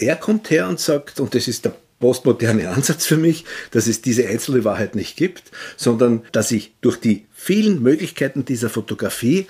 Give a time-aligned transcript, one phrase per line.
[0.00, 4.02] er kommt her und sagt, und das ist der postmoderne Ansatz für mich, dass es
[4.02, 5.44] diese einzelne Wahrheit nicht gibt,
[5.76, 9.46] sondern dass ich durch die vielen Möglichkeiten dieser Fotografie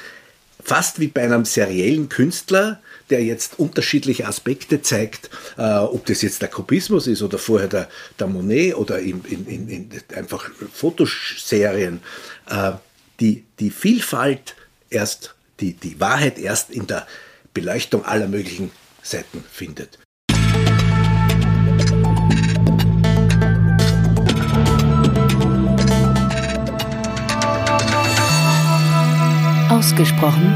[0.63, 6.43] fast wie bei einem seriellen Künstler, der jetzt unterschiedliche Aspekte zeigt, äh, ob das jetzt
[6.43, 7.89] der Kubismus ist oder vorher der,
[8.19, 12.01] der Monet oder in, in, in, in einfach Fotoserien,
[12.49, 12.73] äh,
[13.21, 14.55] die, die Vielfalt
[14.91, 17.07] erst, die, die Wahrheit erst in der
[17.55, 18.71] Beleuchtung aller möglichen
[19.03, 19.99] Seiten findet.
[29.81, 30.53] Ausgesprochen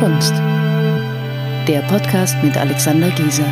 [0.00, 0.32] Kunst.
[1.68, 3.44] Der Podcast mit Alexander Gieser.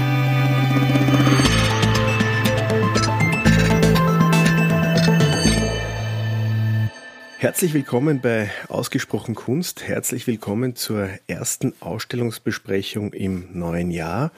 [7.37, 9.87] Herzlich willkommen bei Ausgesprochen Kunst.
[9.87, 14.33] Herzlich willkommen zur ersten Ausstellungsbesprechung im neuen Jahr,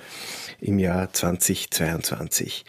[0.60, 2.64] im Jahr 2022.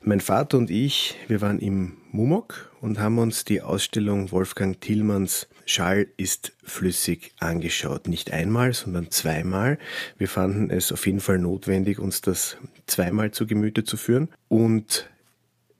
[0.00, 5.48] Mein Vater und ich, wir waren im Mumok und haben uns die Ausstellung Wolfgang Tillmanns
[5.66, 8.08] Schall ist flüssig angeschaut.
[8.08, 9.78] Nicht einmal, sondern zweimal.
[10.16, 14.28] Wir fanden es auf jeden Fall notwendig, uns das zweimal zu Gemüte zu führen.
[14.48, 15.10] Und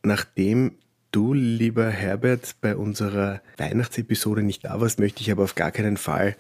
[0.03, 0.73] nachdem
[1.13, 5.97] du, lieber Herbert, bei unserer Weihnachtsepisode nicht da warst, möchte ich aber auf gar keinen
[5.97, 6.37] Fall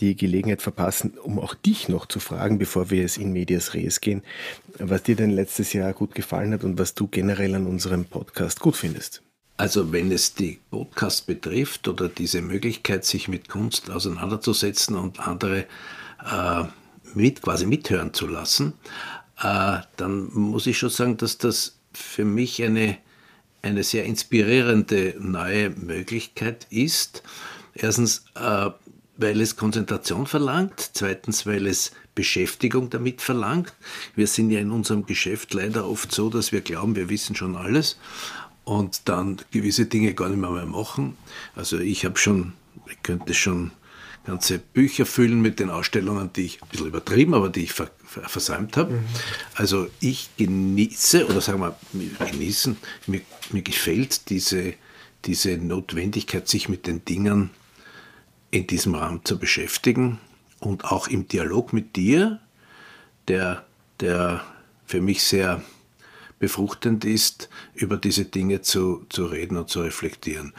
[0.00, 4.00] die Gelegenheit verpassen, um auch dich noch zu fragen, bevor wir jetzt in Medias Res
[4.00, 4.22] gehen,
[4.78, 8.60] was dir denn letztes Jahr gut gefallen hat und was du generell an unserem Podcast
[8.60, 9.22] gut findest.
[9.58, 15.66] Also wenn es die Podcast betrifft oder diese Möglichkeit, sich mit Kunst auseinanderzusetzen und andere
[16.24, 16.62] äh,
[17.12, 18.74] mit, quasi mithören zu lassen,
[19.42, 22.98] äh, dann muss ich schon sagen, dass das für mich eine,
[23.60, 27.24] eine sehr inspirierende neue Möglichkeit ist.
[27.74, 28.70] Erstens, äh,
[29.16, 33.72] weil es Konzentration verlangt, zweitens, weil es Beschäftigung damit verlangt.
[34.14, 37.56] Wir sind ja in unserem Geschäft leider oft so, dass wir glauben, wir wissen schon
[37.56, 37.96] alles
[38.68, 41.16] und dann gewisse Dinge gar nicht mehr, mehr machen.
[41.56, 42.52] Also ich habe schon,
[42.86, 43.70] ich könnte schon
[44.26, 47.90] ganze Bücher füllen mit den Ausstellungen, die ich ein bisschen übertrieben, aber die ich ver,
[48.04, 48.92] ver, versäumt habe.
[48.92, 49.04] Mhm.
[49.54, 51.76] Also ich genieße, oder sagen wir
[52.30, 54.74] genießen, mir, mir gefällt diese,
[55.24, 57.48] diese Notwendigkeit, sich mit den Dingen
[58.50, 60.18] in diesem Raum zu beschäftigen
[60.60, 62.38] und auch im Dialog mit dir,
[63.28, 63.64] der,
[64.00, 64.44] der
[64.84, 65.62] für mich sehr
[66.38, 70.52] befruchtend ist, über diese Dinge zu, zu reden und zu reflektieren.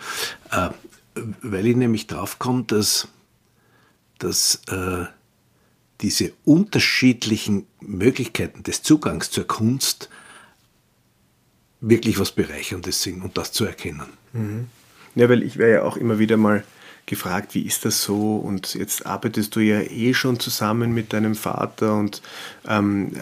[0.51, 0.69] Äh,
[1.41, 3.07] weil ich nämlich draufkomme, dass,
[4.19, 5.05] dass äh,
[6.01, 10.09] diese unterschiedlichen Möglichkeiten des Zugangs zur Kunst
[11.81, 14.07] wirklich was Bereicherndes sind und das zu erkennen.
[14.33, 14.67] Mhm.
[15.15, 16.63] Ja, weil ich wäre ja auch immer wieder mal
[17.05, 18.37] gefragt, wie ist das so?
[18.37, 22.21] Und jetzt arbeitest du ja eh schon zusammen mit deinem Vater und
[22.67, 23.13] ähm,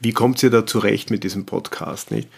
[0.00, 2.28] wie kommt ihr da zurecht mit diesem Podcast, nicht?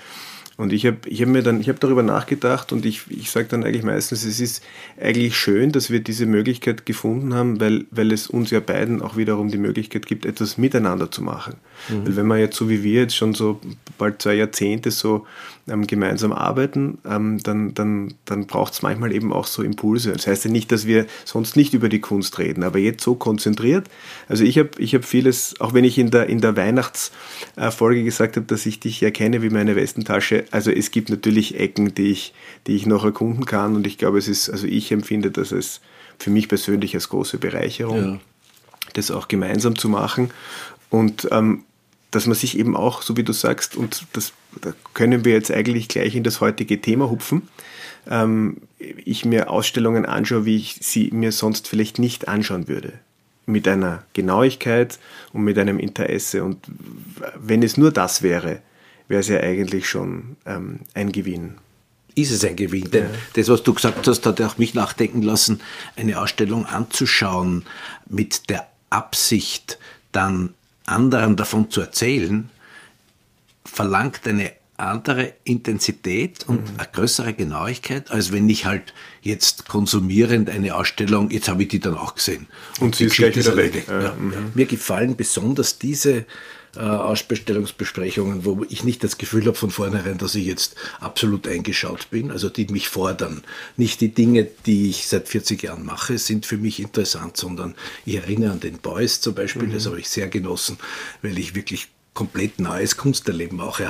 [0.56, 3.48] Und ich habe ich hab mir dann, ich habe darüber nachgedacht und ich, ich sage
[3.48, 4.64] dann eigentlich meistens, es ist
[4.98, 9.18] eigentlich schön, dass wir diese Möglichkeit gefunden haben, weil, weil es uns ja beiden auch
[9.18, 11.56] wiederum die Möglichkeit gibt, etwas miteinander zu machen.
[11.88, 12.06] Mhm.
[12.06, 13.60] Weil wenn man jetzt so wie wir jetzt schon so
[13.98, 15.26] bald zwei Jahrzehnte so
[15.68, 20.12] ähm, gemeinsam arbeiten, ähm, dann, dann, dann braucht es manchmal eben auch so Impulse.
[20.12, 23.14] Das heißt ja nicht, dass wir sonst nicht über die Kunst reden, aber jetzt so
[23.14, 23.88] konzentriert.
[24.28, 28.36] Also ich habe ich hab vieles, auch wenn ich in der, in der Weihnachtsfolge gesagt
[28.36, 32.32] habe, dass ich dich erkenne wie meine Westentasche, also es gibt natürlich Ecken, die ich,
[32.66, 35.80] die ich noch erkunden kann und ich glaube, es ist, also ich empfinde das als
[36.18, 38.20] für mich persönlich als große Bereicherung, ja.
[38.94, 40.30] das auch gemeinsam zu machen
[40.90, 41.64] und ähm,
[42.16, 45.50] dass man sich eben auch, so wie du sagst, und das da können wir jetzt
[45.50, 47.42] eigentlich gleich in das heutige Thema hupfen,
[48.08, 52.94] ähm, ich mir Ausstellungen anschaue, wie ich sie mir sonst vielleicht nicht anschauen würde.
[53.46, 54.98] Mit einer Genauigkeit
[55.32, 56.42] und mit einem Interesse.
[56.42, 56.66] Und
[57.38, 58.60] wenn es nur das wäre,
[59.08, 61.54] wäre es ja eigentlich schon ähm, ein Gewinn.
[62.14, 62.90] Ist es ein Gewinn?
[62.90, 63.10] Denn ja.
[63.34, 65.60] das, was du gesagt hast, hat auch mich nachdenken lassen,
[65.96, 67.64] eine Ausstellung anzuschauen
[68.08, 69.78] mit der Absicht,
[70.12, 70.54] dann
[70.86, 72.48] anderen davon zu erzählen,
[73.64, 76.78] verlangt eine andere Intensität und mhm.
[76.78, 81.80] eine größere Genauigkeit, als wenn ich halt jetzt konsumierend eine Ausstellung, jetzt habe ich die
[81.80, 82.46] dann auch gesehen.
[82.78, 83.86] Und, und sie ist gleich wieder weg.
[83.88, 84.14] Ja, ja.
[84.14, 84.52] Mhm.
[84.54, 86.26] Mir gefallen besonders diese
[86.76, 92.08] äh, Ausstellungsbesprechungen, wo ich nicht das Gefühl habe von vornherein, dass ich jetzt absolut eingeschaut
[92.10, 93.42] bin, also die mich fordern.
[93.76, 97.74] Nicht die Dinge, die ich seit 40 Jahren mache, sind für mich interessant, sondern
[98.04, 99.72] ich erinnere an den Boys zum Beispiel, mhm.
[99.72, 100.78] das habe ich sehr genossen,
[101.22, 103.86] weil ich wirklich komplett neues Kunsterleben auch äh,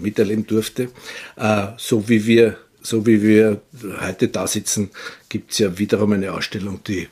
[0.00, 0.90] miterleben durfte.
[1.36, 3.62] Äh, so wie wir so wie wir
[4.00, 4.90] heute da sitzen,
[5.28, 7.08] gibt es ja wiederum eine Ausstellung, die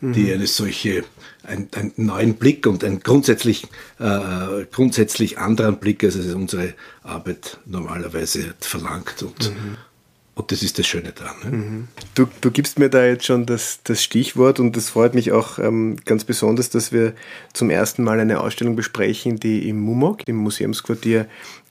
[0.00, 0.32] die mhm.
[0.32, 1.04] eine solche,
[1.42, 3.64] ein, einen neuen Blick und einen grundsätzlich,
[3.98, 9.22] äh, grundsätzlich anderen Blick, als es unsere Arbeit normalerweise verlangt.
[9.22, 9.76] Und mhm.
[10.38, 11.34] Und das ist das Schöne daran.
[11.42, 11.50] Ne?
[11.50, 11.88] Mhm.
[12.14, 15.58] Du, du, gibst mir da jetzt schon das, das Stichwort und das freut mich auch
[15.58, 17.14] ähm, ganz besonders, dass wir
[17.54, 21.26] zum ersten Mal eine Ausstellung besprechen, die im MUMOG, im Museumsquartier,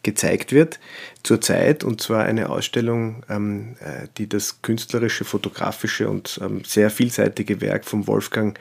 [0.08, 0.80] gezeigt wird
[1.22, 1.84] zurzeit.
[1.84, 7.84] Und zwar eine Ausstellung, ähm, äh, die das künstlerische, fotografische und ähm, sehr vielseitige Werk
[7.84, 8.58] von Wolfgang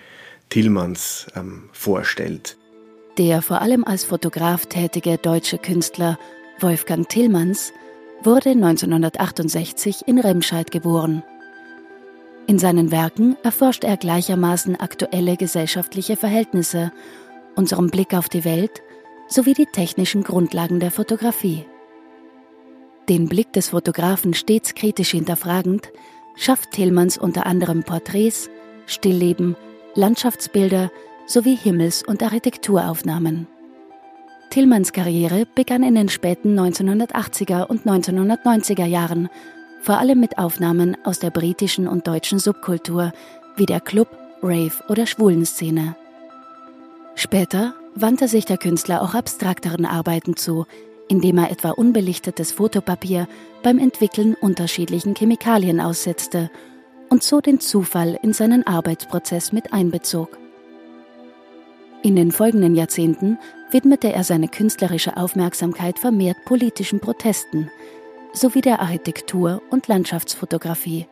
[0.51, 2.57] Tillmanns ähm, vorstellt.
[3.17, 6.19] Der vor allem als Fotograf tätige deutsche Künstler
[6.59, 7.73] Wolfgang Tillmanns
[8.23, 11.23] wurde 1968 in Remscheid geboren.
[12.49, 16.93] In seinen Werken erforscht er gleichermaßen aktuelle gesellschaftliche Verhältnisse,
[17.55, 18.83] unseren Blick auf die Welt
[19.29, 21.65] sowie die technischen Grundlagen der Fotografie.
[23.09, 25.93] Den Blick des Fotografen stets kritisch hinterfragend,
[26.35, 28.51] schafft Tillmanns unter anderem Porträts,
[28.87, 29.57] Stillleben,
[29.95, 30.91] Landschaftsbilder
[31.27, 33.47] sowie Himmels- und Architekturaufnahmen.
[34.51, 39.29] Tillmanns Karriere begann in den späten 1980er und 1990er Jahren,
[39.81, 43.13] vor allem mit Aufnahmen aus der britischen und deutschen Subkultur
[43.57, 44.09] wie der Club,
[44.43, 45.97] Rave oder Schwulenszene.
[47.15, 50.67] Später wandte sich der Künstler auch abstrakteren Arbeiten zu,
[51.09, 53.27] indem er etwa unbelichtetes Fotopapier
[53.63, 56.51] beim Entwickeln unterschiedlichen Chemikalien aussetzte
[57.09, 60.39] und so den Zufall in seinen Arbeitsprozess mit einbezog.
[62.03, 63.39] In den folgenden Jahrzehnten
[63.71, 67.71] widmete er seine künstlerische Aufmerksamkeit vermehrt politischen Protesten
[68.33, 71.07] sowie der Architektur und Landschaftsfotografie.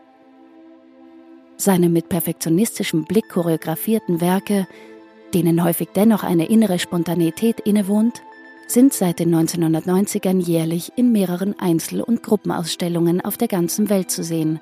[1.56, 4.66] Seine mit perfektionistischem Blick choreografierten Werke,
[5.34, 8.22] denen häufig dennoch eine innere Spontanität innewohnt,
[8.66, 14.22] sind seit den 1990ern jährlich in mehreren Einzel- und Gruppenausstellungen auf der ganzen Welt zu
[14.22, 14.60] sehen,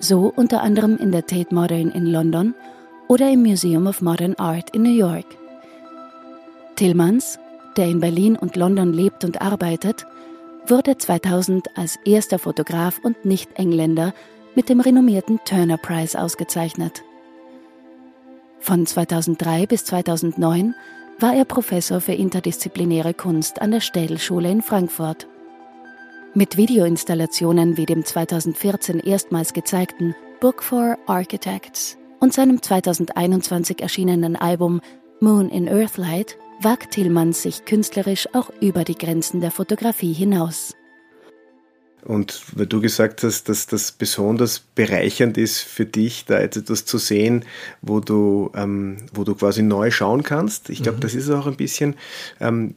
[0.00, 2.54] so unter anderem in der Tate Modern in London
[3.08, 5.26] oder im Museum of Modern Art in New York.
[6.74, 7.38] Tillmans,
[7.76, 10.06] der in Berlin und London lebt und arbeitet,
[10.66, 14.12] wurde 2000 als erster Fotograf und Nicht-Engländer
[14.54, 17.05] mit dem renommierten Turner Prize ausgezeichnet.
[18.60, 20.74] Von 2003 bis 2009
[21.18, 25.26] war er Professor für interdisziplinäre Kunst an der Städelschule in Frankfurt.
[26.34, 34.80] Mit Videoinstallationen wie dem 2014 erstmals gezeigten Book for Architects und seinem 2021 erschienenen Album
[35.20, 40.75] Moon in Earthlight wagt Tillmanns sich künstlerisch auch über die Grenzen der Fotografie hinaus.
[42.06, 46.98] Und weil du gesagt hast, dass das besonders bereichernd ist für dich, da etwas zu
[46.98, 47.44] sehen,
[47.82, 50.70] wo du, ähm, wo du quasi neu schauen kannst.
[50.70, 51.00] Ich glaube, mhm.
[51.00, 51.96] das ist auch ein bisschen,
[52.40, 52.74] ähm,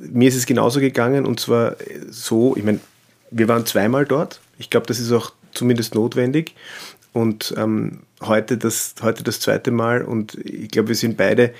[0.00, 1.76] mir ist es genauso gegangen und zwar
[2.08, 2.80] so, ich meine,
[3.30, 4.40] wir waren zweimal dort.
[4.58, 6.54] Ich glaube, das ist auch zumindest notwendig.
[7.12, 11.52] Und ähm, heute, das, heute das zweite Mal und ich glaube, wir sind beide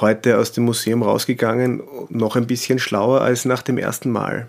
[0.00, 4.46] heute aus dem Museum rausgegangen, noch ein bisschen schlauer als nach dem ersten Mal.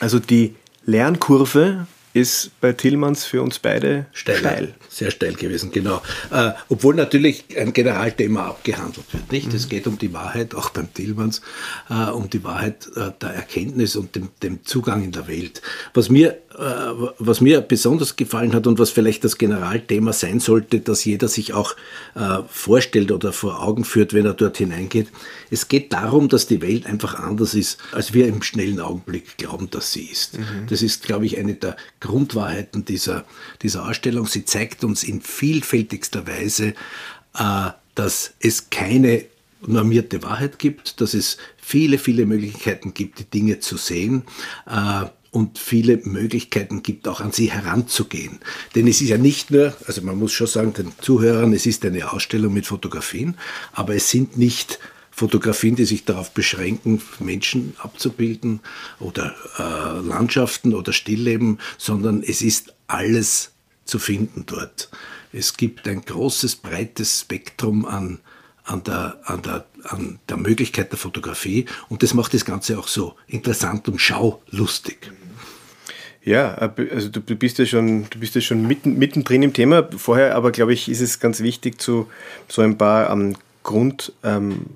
[0.00, 0.54] Also die
[0.86, 4.38] Lernkurve ist bei Tillmanns für uns beide steil.
[4.38, 4.74] steil.
[4.88, 6.00] Sehr steil gewesen, genau.
[6.30, 9.32] Äh, obwohl natürlich ein Generalthema abgehandelt wird.
[9.32, 9.48] Nicht?
[9.48, 9.56] Mhm.
[9.56, 11.42] Es geht um die Wahrheit, auch beim Tillmanns,
[11.90, 15.60] äh, um die Wahrheit äh, der Erkenntnis und dem, dem, Zugang in der Welt.
[15.92, 21.04] Was mir, was mir besonders gefallen hat und was vielleicht das Generalthema sein sollte, dass
[21.04, 21.74] jeder sich auch
[22.14, 25.08] äh, vorstellt oder vor Augen führt, wenn er dort hineingeht.
[25.50, 29.68] Es geht darum, dass die Welt einfach anders ist, als wir im schnellen Augenblick glauben,
[29.70, 30.38] dass sie ist.
[30.38, 30.66] Mhm.
[30.68, 33.24] Das ist, glaube ich, eine der Grundwahrheiten dieser,
[33.62, 34.26] dieser Ausstellung.
[34.26, 36.74] Sie zeigt uns in vielfältigster Weise,
[37.36, 39.24] äh, dass es keine
[39.66, 44.22] normierte Wahrheit gibt, dass es viele, viele Möglichkeiten gibt, die Dinge zu sehen
[44.66, 48.38] äh, und viele Möglichkeiten gibt, auch an sie heranzugehen.
[48.76, 51.84] Denn es ist ja nicht nur, also man muss schon sagen, den Zuhörern, es ist
[51.84, 53.36] eine Ausstellung mit Fotografien,
[53.72, 54.78] aber es sind nicht
[55.10, 58.60] Fotografien, die sich darauf beschränken, Menschen abzubilden
[59.00, 63.50] oder äh, Landschaften oder Stillleben, sondern es ist alles
[63.84, 64.88] zu finden dort.
[65.32, 68.20] Es gibt ein großes, breites Spektrum an,
[68.62, 72.86] an, der, an, der, an der Möglichkeit der Fotografie und das macht das Ganze auch
[72.86, 75.10] so interessant und schaulustig.
[76.24, 79.86] Ja, also du bist ja schon, du bist ja schon mitten, mittendrin im Thema.
[79.96, 82.08] Vorher aber, glaube ich, ist es ganz wichtig, zu
[82.48, 84.66] so ein paar um, Grund, ähm,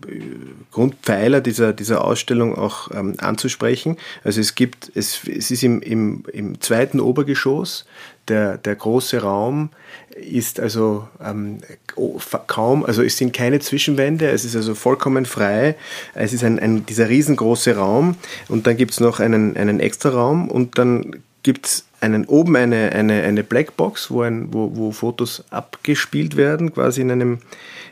[0.72, 3.96] Grundpfeiler dieser, dieser Ausstellung auch ähm, anzusprechen.
[4.24, 7.86] Also es gibt, es, es ist im, im, im zweiten Obergeschoss,
[8.28, 9.70] der, der große Raum
[10.14, 11.60] ist also ähm,
[12.46, 15.76] kaum, also es sind keine Zwischenwände, es ist also vollkommen frei.
[16.14, 18.16] Es ist ein, ein dieser riesengroße Raum
[18.48, 22.56] und dann gibt es noch einen, einen extra Raum und dann gibt es einen oben
[22.56, 27.38] eine, eine, eine Blackbox, wo, ein, wo, wo Fotos abgespielt werden, quasi in einem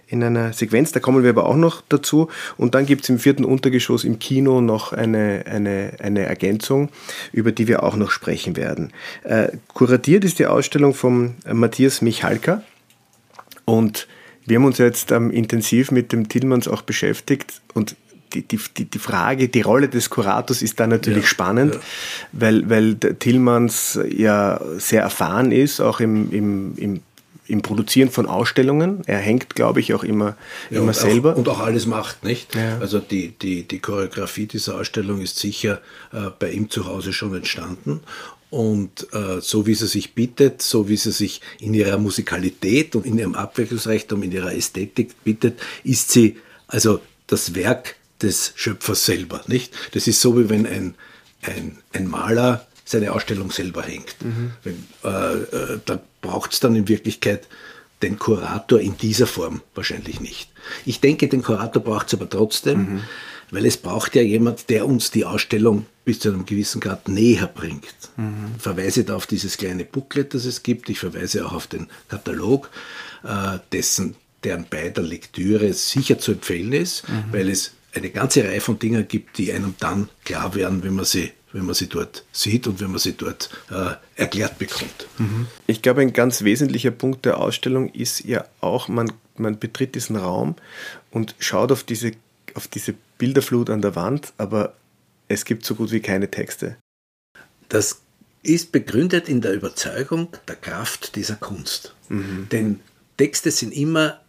[0.09, 2.29] in einer Sequenz, da kommen wir aber auch noch dazu.
[2.59, 6.91] Und dann gibt es im vierten Untergeschoss im Kino noch eine, eine, eine Ergänzung,
[7.33, 8.93] über die wir auch noch sprechen werden.
[9.25, 12.63] Äh, kuratiert ist die Ausstellung von Matthias Michalka
[13.65, 14.07] und
[14.45, 17.97] wir haben uns jetzt ähm, intensiv mit dem Tillmanns auch beschäftigt und
[18.43, 21.81] die, die, die Frage, die Rolle des Kurators ist da natürlich ja, spannend, ja.
[22.33, 27.01] weil, weil der Tillmanns ja sehr erfahren ist, auch im, im, im
[27.49, 29.03] im Produzieren von Ausstellungen.
[29.07, 30.37] Er hängt, glaube ich, auch immer,
[30.71, 31.33] ja, immer und selber.
[31.35, 32.55] Auch, und auch alles macht, nicht?
[32.55, 32.79] Ja.
[32.79, 35.81] Also die, die, die Choreografie dieser Ausstellung ist sicher
[36.13, 38.01] äh, bei ihm zu Hause schon entstanden.
[38.51, 43.05] Und äh, so wie sie sich bietet, so wie sie sich in ihrer Musikalität und
[43.05, 46.37] in ihrem Abwechslungsreichtum, in ihrer Ästhetik bietet, ist sie
[46.69, 49.43] also das Werk des Schöpfers selber.
[49.47, 49.75] Nicht?
[49.93, 50.95] Das ist so, wie wenn ein,
[51.43, 54.17] ein, ein Maler seine Ausstellung selber hängt.
[54.23, 54.53] Mhm.
[54.63, 57.47] Wenn, äh, äh, da braucht es dann in Wirklichkeit
[58.03, 60.51] den Kurator in dieser Form wahrscheinlich nicht.
[60.85, 63.01] Ich denke, den Kurator braucht es aber trotzdem, mhm.
[63.51, 67.47] weil es braucht ja jemand, der uns die Ausstellung bis zu einem gewissen Grad näher
[67.47, 67.95] bringt.
[68.17, 68.55] Mhm.
[68.57, 70.89] Ich verweise da auf dieses kleine Booklet, das es gibt.
[70.89, 72.71] Ich verweise auch auf den Katalog,
[73.25, 77.33] äh, dessen deren beider Lektüre sicher zu empfehlen ist, mhm.
[77.33, 81.05] weil es eine ganze Reihe von Dingen gibt, die einem dann klar werden, wenn man
[81.05, 85.09] sie wenn man sie dort sieht und wenn man sie dort äh, erklärt bekommt.
[85.17, 85.47] Mhm.
[85.67, 90.17] Ich glaube, ein ganz wesentlicher Punkt der Ausstellung ist ja auch, man, man betritt diesen
[90.17, 90.57] Raum
[91.11, 92.13] und schaut auf diese,
[92.55, 94.75] auf diese Bilderflut an der Wand, aber
[95.29, 96.77] es gibt so gut wie keine Texte.
[97.71, 98.03] Das
[98.43, 101.95] ist begründet in der Überzeugung der Kraft dieser Kunst.
[102.11, 102.49] Mhm.
[102.53, 102.81] Denn
[103.17, 104.21] Texte sind immer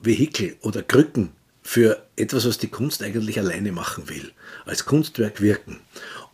[0.00, 1.30] Vehikel oder Krücken
[1.66, 4.30] für etwas, was die Kunst eigentlich alleine machen will,
[4.66, 5.80] als Kunstwerk wirken.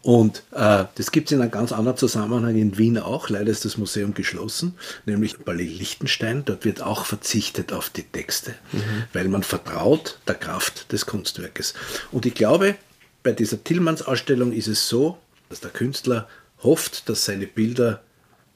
[0.03, 3.29] Und äh, das gibt es in einem ganz anderen Zusammenhang in Wien auch.
[3.29, 4.75] Leider ist das Museum geschlossen,
[5.07, 6.45] nämlich Ballet Liechtenstein.
[6.45, 9.05] Dort wird auch verzichtet auf die Texte, mhm.
[9.13, 11.75] weil man vertraut der Kraft des Kunstwerkes.
[12.11, 12.75] Und ich glaube,
[13.23, 15.19] bei dieser Tillmanns-Ausstellung ist es so,
[15.49, 16.29] dass der Künstler
[16.63, 18.03] hofft, dass seine Bilder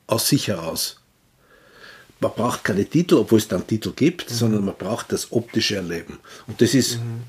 [0.07, 1.04] aus sich heraus
[2.25, 4.35] man braucht keine Titel, obwohl es dann Titel gibt, mhm.
[4.35, 6.19] sondern man braucht das optische Erleben.
[6.47, 7.23] Und das ist mhm.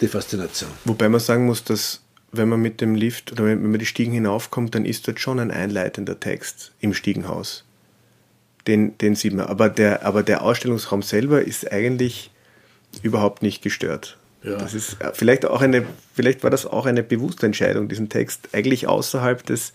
[0.00, 0.70] die Faszination.
[0.84, 2.00] Wobei man sagen muss, dass
[2.32, 5.38] wenn man mit dem Lift oder wenn man die Stiegen hinaufkommt, dann ist dort schon
[5.38, 7.64] ein einleitender Text im Stiegenhaus.
[8.66, 9.46] Den, den sieht man.
[9.46, 12.30] Aber der, aber der Ausstellungsraum selber ist eigentlich
[13.02, 14.18] überhaupt nicht gestört.
[14.42, 14.56] Ja.
[14.56, 18.48] Das ist äh, vielleicht auch eine, vielleicht war das auch eine bewusste Entscheidung, diesen Text
[18.52, 19.72] eigentlich außerhalb des,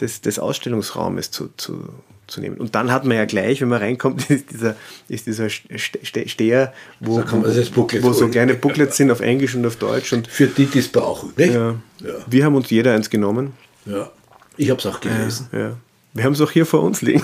[0.00, 1.88] des, des Ausstellungsraumes zu, zu,
[2.28, 2.56] zu nehmen.
[2.58, 4.76] Und dann hat man ja gleich, wenn man reinkommt, ist dieser,
[5.08, 7.42] ist dieser Steher, wo, so,
[7.74, 10.12] wo, wo so kleine Booklets sind auf Englisch und auf Deutsch.
[10.12, 11.32] Und Für die, die es brauchen.
[11.36, 11.54] Nicht?
[11.54, 11.74] Ja.
[12.00, 12.14] ja.
[12.26, 13.54] Wir haben uns jeder eins genommen.
[13.86, 14.10] Ja,
[14.56, 15.48] ich habe es auch gelesen.
[15.52, 15.76] Ja, ja.
[16.14, 17.22] Wir haben es auch hier vor uns liegen.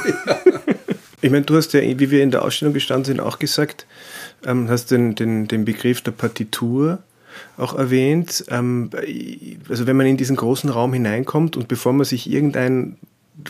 [1.20, 3.86] ich meine, du hast ja, wie wir in der Ausstellung gestanden sind, auch gesagt,
[4.44, 6.98] ähm, hast den, den, den Begriff der Partitur
[7.56, 8.44] auch erwähnt.
[8.48, 8.90] Ähm,
[9.68, 12.96] also wenn man in diesen großen Raum hineinkommt und bevor man sich irgendein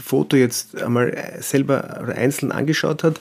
[0.02, 3.20] Foto jetzt einmal selber oder einzeln angeschaut hat,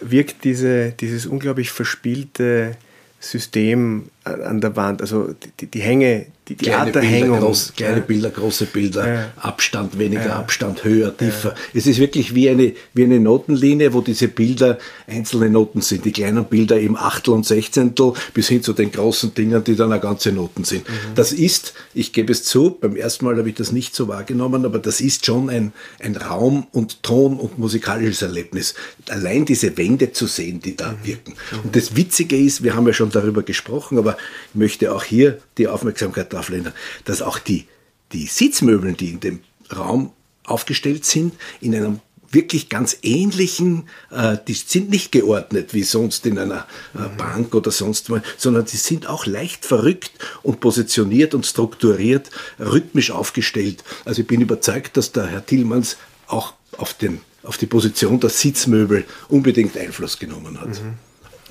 [0.00, 2.76] wirkt diese, dieses unglaublich verspielte
[3.20, 7.40] System an der Wand, also die, die Hänge, die, die kleine Art der Bilder, Hängung.
[7.40, 8.02] Groß, kleine ja.
[8.02, 9.30] Bilder, große Bilder, ja.
[9.36, 10.38] Abstand, weniger ja.
[10.38, 11.54] Abstand, höher, tiefer.
[11.72, 16.04] Es ist wirklich wie eine, wie eine Notenlinie, wo diese Bilder einzelne Noten sind.
[16.04, 19.92] Die kleinen Bilder eben Achtel und Sechzehntel bis hin zu den großen Dingern, die dann
[19.92, 20.88] eine ganze Noten sind.
[20.88, 21.14] Mhm.
[21.14, 24.64] Das ist, ich gebe es zu, beim ersten Mal habe ich das nicht so wahrgenommen,
[24.64, 28.74] aber das ist schon ein, ein Raum- und Ton- und musikalisches Erlebnis.
[29.08, 31.06] Allein diese Wände zu sehen, die da mhm.
[31.06, 31.34] wirken.
[31.52, 31.58] Mhm.
[31.64, 34.16] Und das Witzige ist, wir haben ja schon darüber gesprochen, aber
[34.50, 36.72] ich möchte auch hier die Aufmerksamkeit darauf lenken,
[37.04, 37.66] dass auch die,
[38.12, 39.40] die Sitzmöbel, die in dem
[39.74, 40.12] Raum
[40.44, 42.00] aufgestellt sind, in einem
[42.32, 47.70] wirklich ganz ähnlichen, äh, die sind nicht geordnet wie sonst in einer äh, Bank oder
[47.70, 50.12] sonst wo, sondern die sind auch leicht verrückt
[50.42, 53.82] und positioniert und strukturiert, rhythmisch aufgestellt.
[54.04, 55.96] Also ich bin überzeugt, dass der Herr Tillmanns
[56.28, 60.68] auch auf, den, auf die Position der Sitzmöbel unbedingt Einfluss genommen hat.
[60.68, 61.09] Mhm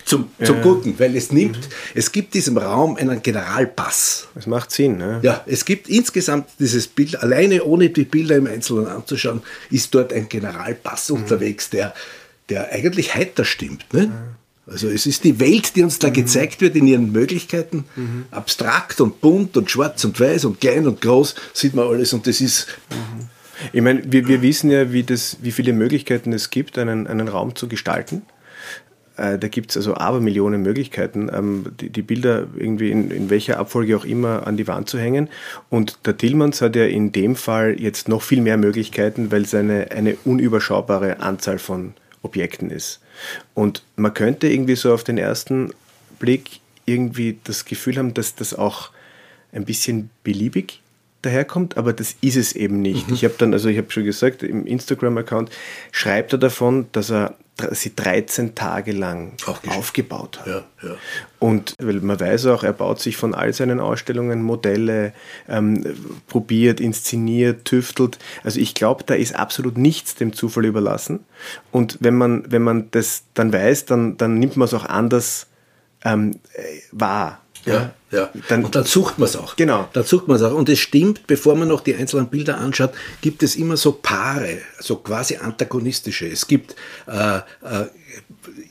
[0.10, 0.62] zum, zum ja.
[0.64, 1.74] Guten, weil es nimmt, mhm.
[1.94, 4.28] es gibt diesem Raum einen Generalpass.
[4.34, 5.20] Es macht Sinn, ne?
[5.22, 10.12] Ja, es gibt insgesamt dieses Bild, alleine ohne die Bilder im Einzelnen anzuschauen, ist dort
[10.12, 11.18] ein Generalpass mhm.
[11.18, 11.94] unterwegs, der,
[12.50, 13.94] der eigentlich heiter stimmt.
[13.94, 14.06] Ne?
[14.06, 14.12] Ja.
[14.66, 16.14] Also es ist die Welt, die uns da mhm.
[16.14, 17.86] gezeigt wird in ihren Möglichkeiten.
[17.96, 18.26] Mhm.
[18.32, 22.26] Abstrakt und bunt und schwarz und weiß und klein und groß sieht man alles und
[22.26, 22.66] das ist.
[22.90, 23.30] Mhm.
[23.74, 27.28] Ich meine, wir, wir wissen ja, wie, das, wie viele Möglichkeiten es gibt, einen, einen
[27.28, 28.24] Raum zu gestalten.
[29.20, 33.60] Äh, da gibt es also Abermillionen Möglichkeiten, ähm, die, die, Bilder irgendwie in, in welcher
[33.60, 35.30] Abfolge auch immer an die Wand zu hängen.
[35.70, 39.54] Und der Tillmans hat ja in dem Fall jetzt noch viel mehr Möglichkeiten, weil es
[39.54, 43.02] eine, eine unüberschaubare Anzahl von Objekten ist.
[43.54, 45.72] Und man könnte irgendwie so auf den ersten
[46.20, 48.92] Blick irgendwie das Gefühl haben, dass das auch
[49.52, 50.82] ein bisschen beliebig
[51.22, 53.10] daherkommt, aber das ist es eben nicht.
[53.10, 53.14] Mhm.
[53.14, 55.50] Ich habe dann, also ich habe schon gesagt, im Instagram-Account
[55.92, 57.36] schreibt er davon, dass er
[57.72, 59.34] sie 13 Tage lang
[59.68, 60.48] aufgebaut hat.
[60.48, 60.96] Ja, ja.
[61.40, 65.14] Und weil man weiß auch, er baut sich von all seinen Ausstellungen Modelle,
[65.48, 65.84] ähm,
[66.28, 68.20] probiert, inszeniert, tüftelt.
[68.44, 71.22] Also ich glaube, da ist absolut nichts dem Zufall überlassen.
[71.72, 75.48] Und wenn man, wenn man das dann weiß, dann, dann nimmt man es auch anders
[76.04, 76.62] ähm, äh,
[76.92, 77.42] wahr.
[77.66, 78.30] Ja, ja.
[78.48, 79.56] Dann, und dann sucht man es auch.
[79.56, 79.88] Genau.
[79.94, 80.54] Dann sucht man es auch.
[80.54, 84.60] Und es stimmt, bevor man noch die einzelnen Bilder anschaut, gibt es immer so Paare,
[84.80, 86.28] so quasi antagonistische.
[86.28, 86.76] Es gibt
[87.08, 87.42] äh, äh,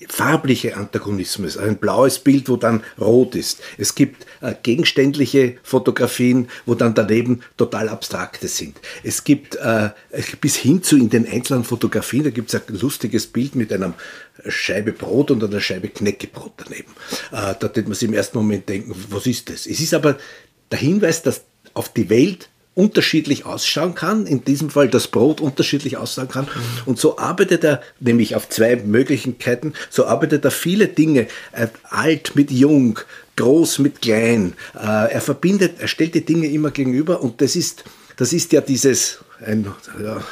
[0.09, 3.61] farbliche Antagonismus, ein blaues Bild, wo dann rot ist.
[3.77, 8.81] Es gibt äh, gegenständliche Fotografien, wo dann daneben total abstrakte sind.
[9.03, 9.91] Es gibt äh,
[10.41, 13.95] bis hin zu in den einzelnen Fotografien, da gibt es ein lustiges Bild mit einer
[14.49, 16.93] Scheibe Brot und einer Scheibe Knäckebrot daneben.
[17.33, 19.67] Äh, da wird man sich im ersten Moment denken, was ist das?
[19.67, 20.19] Es ist aber
[20.71, 21.43] der Hinweis, dass
[21.75, 22.49] auf die Welt
[22.79, 26.47] unterschiedlich ausschauen kann, in diesem Fall das Brot unterschiedlich ausschauen kann.
[26.87, 32.37] Und so arbeitet er, nämlich auf zwei Möglichkeiten, so arbeitet er viele Dinge, äh, alt
[32.37, 33.01] mit jung,
[33.35, 34.53] groß mit klein.
[34.77, 37.83] Äh, er verbindet, er stellt die Dinge immer gegenüber und das ist,
[38.17, 39.67] das ist ja dieses, ein,
[40.01, 40.23] ja,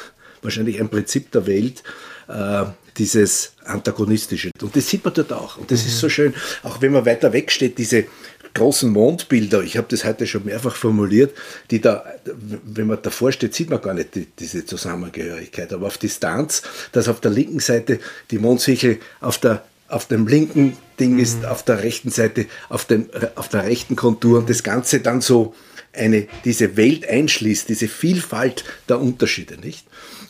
[0.41, 1.83] wahrscheinlich ein Prinzip der Welt,
[2.29, 2.65] äh,
[2.97, 4.51] dieses Antagonistische.
[4.63, 5.59] Und das sieht man dort auch.
[5.59, 5.89] Und das mhm.
[5.89, 6.35] ist so schön.
[6.63, 8.05] Auch wenn man weiter weg steht, diese
[8.57, 11.35] großen Mondbilder, ich habe das heute schon mehrfach formuliert,
[11.71, 12.05] die da,
[12.65, 15.73] wenn man davor steht, sieht man gar nicht die, diese Zusammengehörigkeit.
[15.73, 20.77] Aber auf Distanz, dass auf der linken Seite die Mondsichel auf der auf dem linken
[20.99, 21.45] Ding ist, mhm.
[21.45, 25.55] auf der rechten Seite, auf, dem, auf der rechten Kontur und das Ganze dann so
[25.93, 29.87] eine, diese Welt einschließt, diese Vielfalt der Unterschiede, nicht?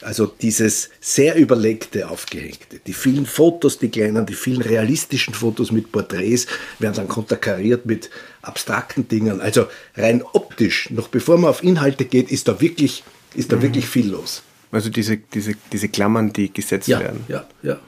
[0.06, 2.78] Also dieses sehr überlegte, aufgehängte.
[2.86, 6.46] Die vielen Fotos, die kleinen, die vielen realistischen Fotos mit Porträts
[6.78, 8.08] werden dann konterkariert mit
[8.40, 9.40] abstrakten Dingen.
[9.40, 13.02] Also rein optisch, noch bevor man auf Inhalte geht, ist da wirklich,
[13.34, 13.62] ist da mhm.
[13.62, 14.44] wirklich viel los.
[14.70, 17.24] Also diese, diese, diese Klammern, die gesetzt ja, werden.
[17.26, 17.80] Ja, ja.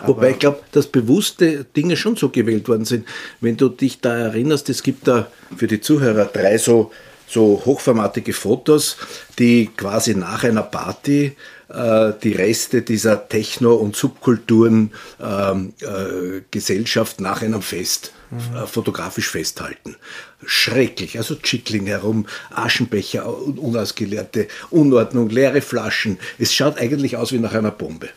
[0.00, 3.06] Aber Wobei ich glaube, dass bewusste Dinge schon so gewählt worden sind.
[3.40, 6.90] Wenn du dich da erinnerst, es gibt da für die Zuhörer drei so
[7.32, 8.96] so hochformatige Fotos,
[9.38, 11.36] die quasi nach einer Party
[11.68, 18.56] äh, die Reste dieser Techno- und Subkulturen ähm, äh, Gesellschaft nach einem Fest mhm.
[18.56, 19.96] äh, fotografisch festhalten.
[20.44, 26.18] Schrecklich, also Chickling herum, Aschenbecher, unausgeleerte Unordnung, leere Flaschen.
[26.38, 28.10] Es schaut eigentlich aus wie nach einer Bombe.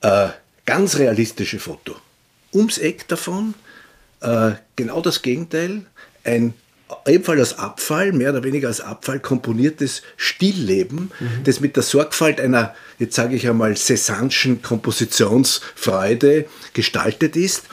[0.00, 0.28] Äh,
[0.66, 1.94] ganz realistische Foto.
[2.52, 3.54] Ums Eck davon
[4.20, 5.84] äh, genau das Gegenteil,
[6.24, 6.54] ein
[7.06, 11.44] ebenfalls als Abfall, mehr oder weniger als Abfall komponiertes Stillleben, mhm.
[11.44, 17.64] das mit der Sorgfalt einer, jetzt sage ich einmal, Cézanne'schen Kompositionsfreude gestaltet ist.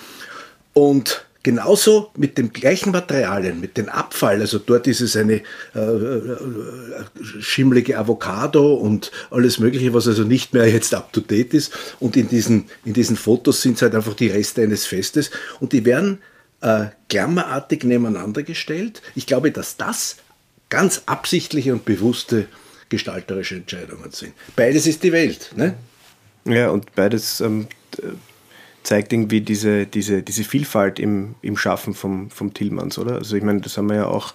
[0.74, 5.42] Und genauso mit den gleichen Materialien, mit dem Abfall, also dort ist es eine
[5.76, 6.36] äh, äh,
[7.40, 11.74] schimmlige Avocado und alles Mögliche, was also nicht mehr jetzt up to date ist.
[12.00, 15.32] Und in diesen, in diesen Fotos sind es halt einfach die Reste eines Festes.
[15.60, 16.20] Und die werden
[16.62, 19.02] äh, klammerartig nebeneinander gestellt.
[19.16, 20.18] Ich glaube, dass das
[20.70, 22.48] ganz absichtliche und bewusste
[22.90, 24.34] gestalterische Entscheidungen sind.
[24.56, 25.52] Beides ist die Welt.
[25.56, 25.76] Ne?
[26.46, 27.68] Ja, und beides ähm,
[28.84, 33.16] zeigt irgendwie diese, diese, diese Vielfalt im, im Schaffen vom, vom Tillmanns, oder?
[33.16, 34.34] Also ich meine, das haben wir ja auch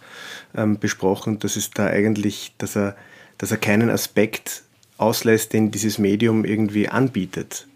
[0.54, 2.96] ähm, besprochen, dass es da eigentlich, dass er,
[3.38, 4.62] dass er keinen Aspekt
[4.98, 7.66] auslässt, den dieses Medium irgendwie anbietet.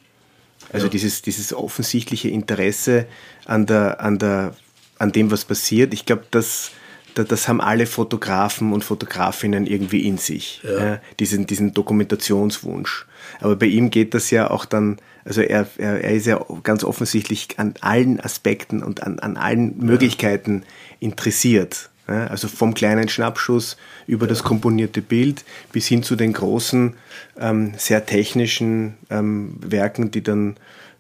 [0.73, 0.91] Also ja.
[0.91, 3.07] dieses, dieses offensichtliche Interesse
[3.45, 4.55] an, der, an, der,
[4.99, 6.71] an dem, was passiert, ich glaube, das,
[7.15, 10.85] das haben alle Fotografen und Fotografinnen irgendwie in sich, ja.
[10.85, 13.07] Ja, diesen, diesen Dokumentationswunsch.
[13.41, 16.85] Aber bei ihm geht das ja auch dann, also er, er, er ist ja ganz
[16.85, 20.63] offensichtlich an allen Aspekten und an, an allen Möglichkeiten
[21.01, 21.90] interessiert.
[22.17, 26.95] Also vom kleinen Schnappschuss über das komponierte Bild bis hin zu den großen,
[27.39, 30.57] ähm, sehr technischen ähm, Werken, die dann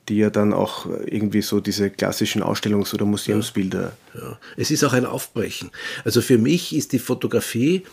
[0.09, 3.92] die ja dann auch irgendwie so diese klassischen Ausstellungs- oder Museumsbilder.
[4.14, 4.38] Ja, ja.
[4.57, 5.70] Es ist auch ein Aufbrechen.
[6.05, 7.85] Also für mich ist die Fotografie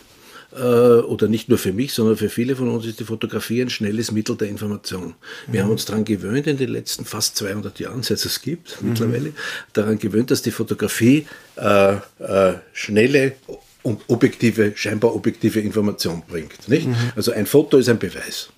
[0.50, 4.12] oder nicht nur für mich, sondern für viele von uns ist die Fotografie ein schnelles
[4.12, 5.14] Mittel der Information.
[5.46, 5.64] Wir mhm.
[5.64, 8.88] haben uns daran gewöhnt in den letzten fast 200 Jahren, seit es gibt mhm.
[8.88, 9.32] mittlerweile,
[9.74, 13.34] daran gewöhnt, dass die Fotografie äh, äh, schnelle
[13.82, 16.68] und objektive, scheinbar objektive Information bringt.
[16.68, 16.86] Nicht?
[16.86, 16.96] Mhm.
[17.16, 18.50] Also ein Foto ist ein Beweis.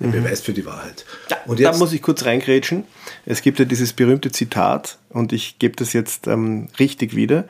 [0.00, 0.12] ein mhm.
[0.12, 1.04] Beweis für die Wahrheit.
[1.30, 2.84] Ja, und jetzt, da muss ich kurz reingrätschen.
[3.26, 7.48] Es gibt ja dieses berühmte Zitat und ich gebe das jetzt ähm, richtig wieder.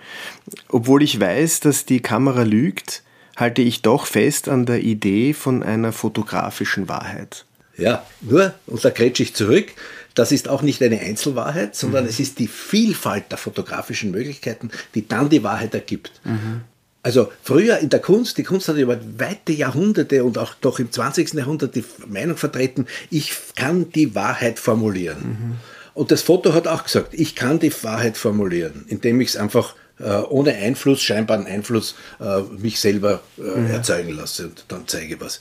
[0.68, 3.02] Obwohl ich weiß, dass die Kamera lügt,
[3.36, 7.44] halte ich doch fest an der Idee von einer fotografischen Wahrheit.
[7.76, 9.72] Ja, nur, und da grätsche ich zurück,
[10.14, 12.10] das ist auch nicht eine Einzelwahrheit, sondern mhm.
[12.10, 16.12] es ist die Vielfalt der fotografischen Möglichkeiten, die dann die Wahrheit ergibt.
[16.24, 16.62] Mhm.
[17.02, 20.90] Also früher in der Kunst, die Kunst hat über weite Jahrhunderte und auch doch im
[20.90, 21.34] 20.
[21.34, 25.18] Jahrhundert die Meinung vertreten, ich kann die Wahrheit formulieren.
[25.18, 25.56] Mhm.
[25.92, 29.74] Und das Foto hat auch gesagt, ich kann die Wahrheit formulieren, indem ich es einfach
[30.02, 33.70] ohne Einfluss, scheinbaren Einfluss, äh, mich selber äh, mhm.
[33.70, 35.40] erzeugen lasse und dann zeige was.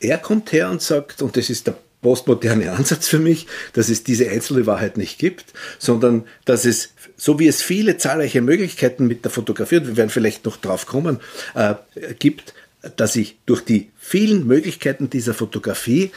[0.00, 4.04] Er kommt her und sagt, und das ist der postmoderne Ansatz für mich, dass es
[4.04, 5.46] diese einzelne Wahrheit nicht gibt,
[5.78, 10.10] sondern dass es, so wie es viele zahlreiche Möglichkeiten mit der Fotografie, und wir werden
[10.10, 11.20] vielleicht noch drauf kommen,
[11.54, 11.74] äh,
[12.18, 12.54] gibt,
[12.96, 16.10] dass ich durch die vielen Möglichkeiten dieser Fotografie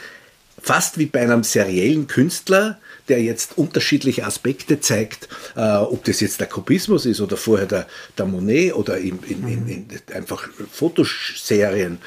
[0.60, 6.40] fast wie bei einem seriellen Künstler, der jetzt unterschiedliche Aspekte zeigt, äh, ob das jetzt
[6.40, 7.86] der Kubismus ist oder vorher der,
[8.18, 11.98] der Monet oder in, in, in, in einfach Fotoserien,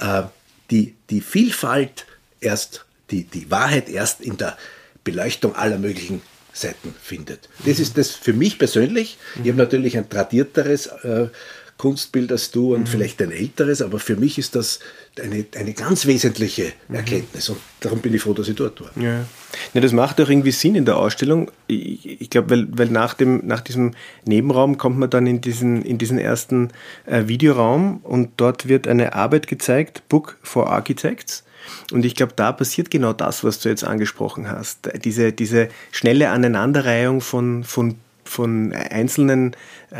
[0.00, 0.22] äh,
[0.70, 2.06] die, die Vielfalt
[2.40, 4.56] erst die, die Wahrheit erst in der
[5.04, 6.20] Beleuchtung aller möglichen
[6.52, 7.48] Seiten findet.
[7.64, 9.16] Das ist das für mich persönlich.
[9.42, 11.28] Ich habe natürlich ein tradierteres äh,
[11.78, 12.86] Kunstbild als du und mhm.
[12.86, 14.80] vielleicht ein älteres, aber für mich ist das
[15.22, 16.96] eine, eine ganz wesentliche mhm.
[16.96, 18.90] Erkenntnis und darum bin ich froh, dass ich dort war.
[18.96, 19.24] Ja.
[19.72, 21.52] ja das macht auch irgendwie Sinn in der Ausstellung.
[21.68, 23.92] Ich, ich glaube, weil, weil nach, dem, nach diesem
[24.26, 26.70] Nebenraum kommt man dann in diesen, in diesen ersten
[27.06, 31.44] äh, Videoraum und dort wird eine Arbeit gezeigt, Book for Architects.
[31.92, 34.90] Und ich glaube, da passiert genau das, was du jetzt angesprochen hast.
[35.04, 39.54] Diese, diese schnelle Aneinanderreihung von, von, von einzelnen
[39.90, 39.96] äh,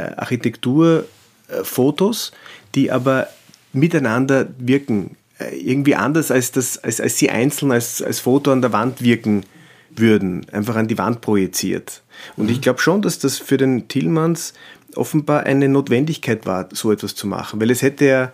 [1.48, 2.32] Architekturfotos,
[2.74, 3.28] die aber
[3.72, 5.16] miteinander wirken.
[5.38, 9.02] Äh, irgendwie anders, als, das, als, als sie einzeln als, als Foto an der Wand
[9.02, 9.44] wirken
[9.90, 12.02] würden, einfach an die Wand projiziert.
[12.36, 12.52] Und mhm.
[12.52, 14.54] ich glaube schon, dass das für den Tillmanns
[14.94, 18.32] offenbar eine Notwendigkeit war, so etwas zu machen, weil es hätte ja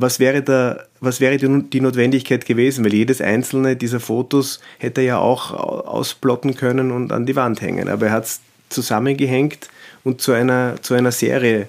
[0.00, 2.84] was wäre, da, was wäre die Notwendigkeit gewesen?
[2.84, 7.60] Weil jedes einzelne dieser Fotos hätte er ja auch ausplotten können und an die Wand
[7.60, 7.88] hängen.
[7.88, 9.68] Aber er hat es zusammengehängt
[10.04, 11.66] und zu einer, zu einer Serie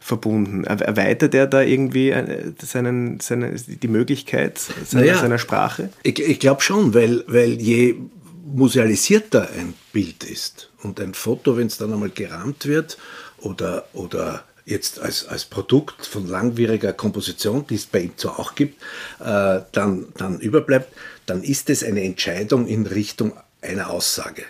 [0.00, 0.64] verbunden.
[0.64, 5.90] Erweitert er da irgendwie äh, seinen, seine, die Möglichkeit seiner, naja, seiner Sprache?
[6.02, 7.96] Ich, ich glaube schon, weil, weil je
[8.44, 12.98] musealisierter ein Bild ist und ein Foto, wenn es dann einmal gerahmt wird
[13.38, 18.54] oder, oder jetzt als, als Produkt von langwieriger Komposition, die es bei ihm zwar auch
[18.54, 18.80] gibt,
[19.20, 20.92] äh, dann, dann überbleibt,
[21.26, 24.44] dann ist es eine Entscheidung in Richtung einer Aussage.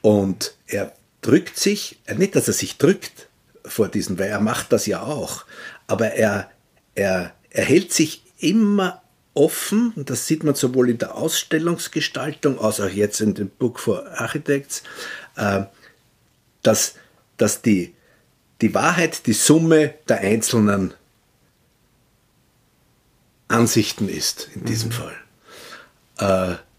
[0.00, 3.28] Und er drückt sich, nicht, dass er sich drückt
[3.72, 5.44] vor diesen, weil er macht das ja auch,
[5.86, 6.50] aber er,
[6.94, 9.02] er, er hält sich immer
[9.34, 13.80] offen, und das sieht man sowohl in der Ausstellungsgestaltung als auch jetzt in dem Book
[13.80, 14.82] for Architects,
[15.36, 15.64] äh,
[16.62, 16.94] dass,
[17.38, 17.94] dass die,
[18.60, 20.94] die Wahrheit die Summe der einzelnen
[23.48, 24.92] Ansichten ist, in diesem mhm.
[24.92, 25.16] Fall.
[26.58, 26.71] Äh,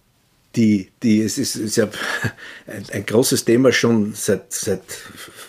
[0.56, 1.90] die, die, es ist, ist ja
[2.68, 4.84] ein, ein, großes Thema schon seit, seit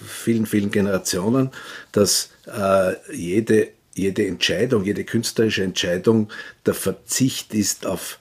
[0.06, 1.50] vielen, vielen Generationen,
[1.92, 6.30] dass äh, jede, jede Entscheidung, jede künstlerische Entscheidung
[6.64, 8.18] der Verzicht ist auf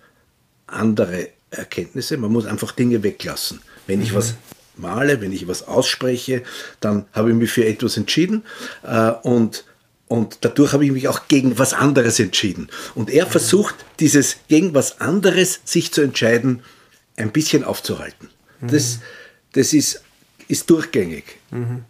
[0.67, 2.17] andere Erkenntnisse.
[2.17, 3.61] Man muss einfach Dinge weglassen.
[3.87, 4.17] Wenn ich mhm.
[4.17, 4.35] was
[4.75, 6.43] male, wenn ich was ausspreche,
[6.79, 8.43] dann habe ich mich für etwas entschieden
[8.83, 9.65] äh, und,
[10.07, 12.69] und dadurch habe ich mich auch gegen was anderes entschieden.
[12.93, 16.61] Und er versucht, dieses gegen was anderes sich zu entscheiden,
[17.15, 18.29] ein bisschen aufzuhalten.
[18.59, 18.67] Mhm.
[18.67, 18.99] Das,
[19.53, 20.03] das ist,
[20.47, 21.23] ist durchgängig.
[21.51, 21.85] Mhm.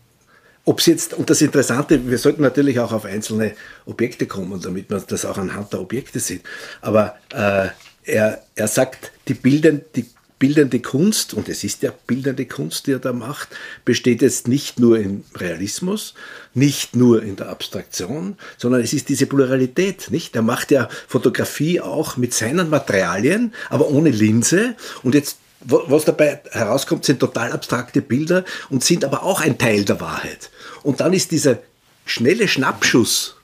[0.66, 3.54] Ob es jetzt, und das Interessante, wir sollten natürlich auch auf einzelne
[3.86, 6.44] Objekte kommen, damit man das auch anhand der Objekte sieht.
[6.80, 7.68] Aber äh,
[8.06, 10.06] er, er sagt, die Bilder, die
[10.40, 13.50] bildende Kunst, und es ist ja bildende Kunst, die er da macht,
[13.86, 16.14] besteht jetzt nicht nur im Realismus,
[16.54, 20.36] nicht nur in der Abstraktion, sondern es ist diese Pluralität, nicht?
[20.36, 24.76] Er macht ja Fotografie auch mit seinen Materialien, aber ohne Linse.
[25.02, 29.86] Und jetzt was dabei herauskommt, sind total abstrakte Bilder und sind aber auch ein Teil
[29.86, 30.50] der Wahrheit.
[30.84, 31.60] Und dann ist dieser
[32.06, 33.36] schnelle Schnappschuss,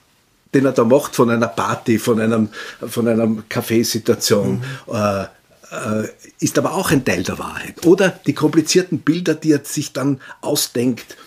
[0.54, 2.50] den er da macht von einer Party, von einem,
[2.88, 4.94] von einer Kaffeesituation, mhm.
[4.94, 5.26] äh,
[6.40, 7.86] ist aber auch ein Teil der Wahrheit.
[7.86, 11.18] Oder die komplizierten Bilder, die er sich dann ausdenkt,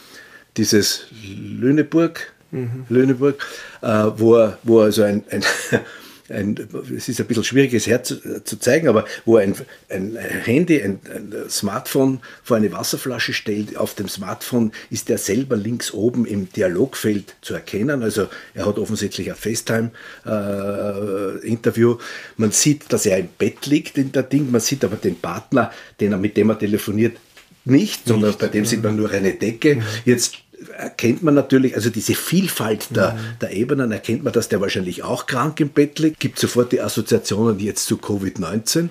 [0.56, 2.86] dieses Lüneburg, mhm.
[2.88, 3.44] Lüneburg,
[3.82, 5.44] äh, wo, er, wo er also ein, ein,
[6.32, 6.56] ein,
[6.96, 8.16] es ist ein bisschen schwierig, es herzu
[8.58, 9.54] zeigen, aber wo ein,
[9.88, 15.54] ein Handy, ein, ein, Smartphone vor eine Wasserflasche stellt, auf dem Smartphone ist er selber
[15.56, 18.02] links oben im Dialogfeld zu erkennen.
[18.02, 21.92] Also er hat offensichtlich ein FaceTime-Interview.
[21.92, 21.98] Äh,
[22.36, 25.70] man sieht, dass er im Bett liegt in der Ding, man sieht aber den Partner,
[26.00, 27.16] den er, mit dem er telefoniert,
[27.64, 29.84] nicht, sondern nicht, bei dem sieht man nur eine Decke.
[30.04, 30.38] Jetzt
[30.76, 33.18] erkennt man natürlich, also diese Vielfalt der, mhm.
[33.40, 36.80] der Ebenen, erkennt man, dass der wahrscheinlich auch krank im Bett liegt, gibt sofort die
[36.80, 38.82] Assoziationen jetzt zu Covid-19.
[38.82, 38.88] Mhm.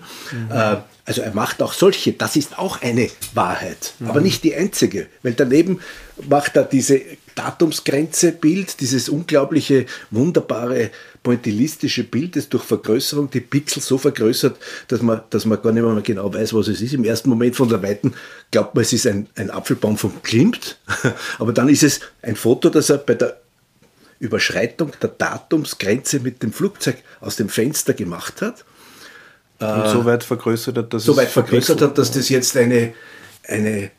[0.50, 0.78] Äh,
[1.12, 4.08] also er macht auch solche, das ist auch eine Wahrheit, mhm.
[4.10, 5.82] aber nicht die einzige, weil daneben
[6.30, 7.02] macht er diese
[7.36, 10.90] Datumsgrenze Bild, dieses unglaubliche, wunderbare
[11.22, 15.84] pointillistische Bild, das durch Vergrößerung die Pixel so vergrößert, dass man, dass man gar nicht
[15.84, 16.94] mehr genau weiß, was es ist.
[16.94, 18.14] Im ersten Moment von der Weiten
[18.50, 20.80] glaubt man, es ist ein, ein Apfelbaum vom Klimt,
[21.40, 23.42] aber dann ist es ein Foto, das er bei der
[24.20, 28.64] Überschreitung der Datumsgrenze mit dem Flugzeug aus dem Fenster gemacht hat.
[29.62, 32.94] Und so weit vergrößert hat, dass so weit vergrößert hat, dass das jetzt eine,
[33.48, 33.92] eine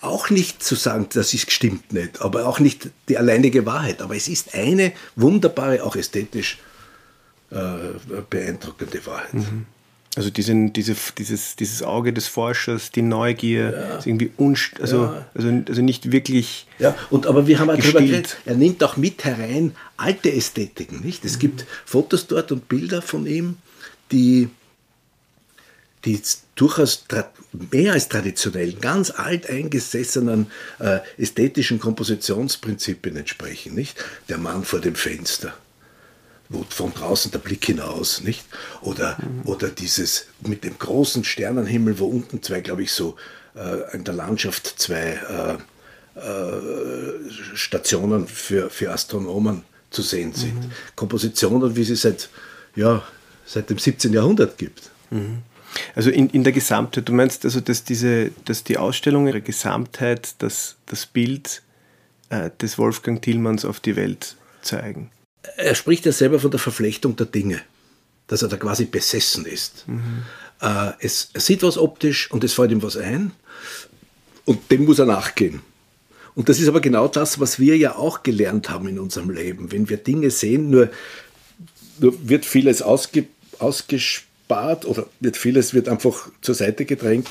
[0.00, 4.02] auch nicht zu sagen, das ist stimmt nicht, aber auch nicht die alleinige Wahrheit.
[4.02, 6.58] Aber es ist eine wunderbare, auch ästhetisch
[7.50, 7.56] äh,
[8.28, 9.34] beeindruckende Wahrheit.
[9.34, 9.66] Mhm.
[10.16, 13.98] Also diesen, diese, dieses, dieses Auge des Forschers, die Neugier, ja.
[13.98, 15.26] ist irgendwie unst also, ja.
[15.32, 16.66] also, also nicht wirklich.
[16.80, 21.02] Ja, und aber wir haben auch darüber geredet, er nimmt auch mit herein alte Ästhetiken.
[21.04, 21.24] Nicht?
[21.24, 21.40] Es mhm.
[21.40, 23.58] gibt Fotos dort und Bilder von ihm,
[24.10, 24.48] die
[26.04, 26.20] die
[26.54, 27.04] durchaus
[27.52, 33.74] mehr als traditionell, ganz alteingesessenen äh, ästhetischen Kompositionsprinzipien entsprechen.
[33.74, 34.02] Nicht?
[34.28, 35.54] Der Mann vor dem Fenster,
[36.48, 38.44] wo von draußen der Blick hinaus, nicht?
[38.82, 39.42] Oder, mhm.
[39.48, 43.16] oder dieses mit dem großen Sternenhimmel, wo unten zwei, glaube ich, so
[43.54, 45.58] äh, in der Landschaft zwei
[46.14, 50.54] äh, äh, Stationen für, für Astronomen zu sehen sind.
[50.54, 50.70] Mhm.
[50.96, 52.28] Kompositionen, wie sie seit,
[52.74, 53.02] ja,
[53.46, 54.12] seit dem 17.
[54.12, 54.90] Jahrhundert gibt.
[55.10, 55.42] Mhm.
[55.94, 60.34] Also in, in der Gesamtheit, du meinst also, dass, diese, dass die Ausstellung ihre Gesamtheit
[60.38, 61.62] das, das Bild
[62.30, 65.10] äh, des Wolfgang Tillmanns auf die Welt zeigen?
[65.56, 67.60] Er spricht ja selber von der Verflechtung der Dinge,
[68.26, 69.84] dass er da quasi besessen ist.
[69.86, 70.24] Mhm.
[70.60, 73.32] Äh, es, er sieht was optisch und es fällt ihm was ein
[74.44, 75.62] und dem muss er nachgehen.
[76.34, 79.72] Und das ist aber genau das, was wir ja auch gelernt haben in unserem Leben.
[79.72, 80.88] Wenn wir Dinge sehen, nur,
[81.98, 83.26] nur wird vieles ausge,
[83.58, 87.28] ausgespielt spart oder wird vieles wird einfach zur Seite gedrängt.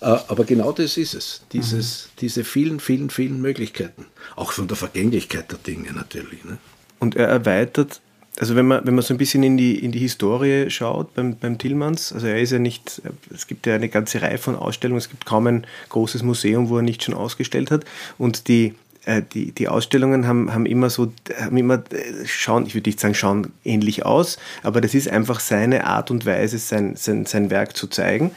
[0.00, 1.42] Äh, aber genau das ist es.
[1.52, 2.10] Dieses, mhm.
[2.20, 4.06] Diese vielen, vielen, vielen Möglichkeiten.
[4.36, 6.44] Auch von der Vergänglichkeit der Dinge natürlich.
[6.44, 6.58] Ne?
[7.00, 8.00] Und er erweitert,
[8.38, 11.36] also wenn man, wenn man so ein bisschen in die, in die Historie schaut beim,
[11.36, 13.02] beim Tillmanns, also er ist ja nicht,
[13.34, 16.76] es gibt ja eine ganze Reihe von Ausstellungen, es gibt kaum ein großes Museum, wo
[16.76, 17.84] er nicht schon ausgestellt hat.
[18.16, 18.74] Und die
[19.04, 23.00] äh, die, die Ausstellungen haben, haben immer so, haben immer, äh, schauen, ich würde nicht
[23.00, 27.50] sagen, schauen ähnlich aus, aber das ist einfach seine Art und Weise, sein, sein, sein
[27.50, 28.30] Werk zu zeigen.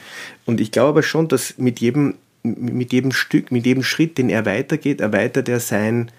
[0.46, 4.30] Und ich glaube aber schon, dass mit jedem, mit jedem Stück, mit jedem Schritt, den
[4.30, 6.12] er weitergeht, erweitert er sein,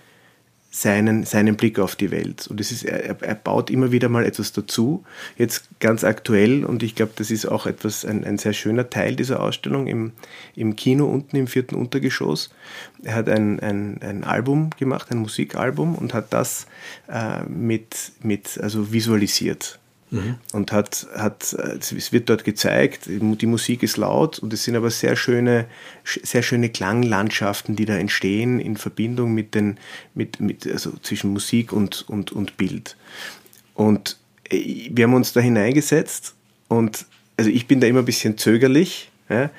[0.75, 2.49] seinen, seinen Blick auf die Welt.
[2.49, 5.05] Und es ist, er, er baut immer wieder mal etwas dazu.
[5.39, 9.15] Jetzt ganz aktuell, und ich glaube, das ist auch etwas, ein, ein sehr schöner Teil
[9.15, 10.11] dieser Ausstellung im,
[10.57, 12.51] im Kino unten im vierten Untergeschoss.
[13.05, 16.67] Er hat ein, ein, ein Album gemacht, ein Musikalbum, und hat das
[17.09, 19.79] äh, mit, mit, also visualisiert.
[20.15, 20.37] Mhm.
[20.53, 24.91] Und hat, hat, es wird dort gezeigt, die Musik ist laut und es sind aber
[24.91, 25.67] sehr schöne,
[26.05, 29.79] sehr schöne Klanglandschaften, die da entstehen in Verbindung mit den,
[30.15, 32.97] mit, mit, also zwischen Musik und, und, und Bild.
[33.75, 34.19] Und
[34.51, 36.35] äh, wir haben uns da hineingesetzt
[36.69, 39.51] und also ich bin da immer ein bisschen zögerlich, ja,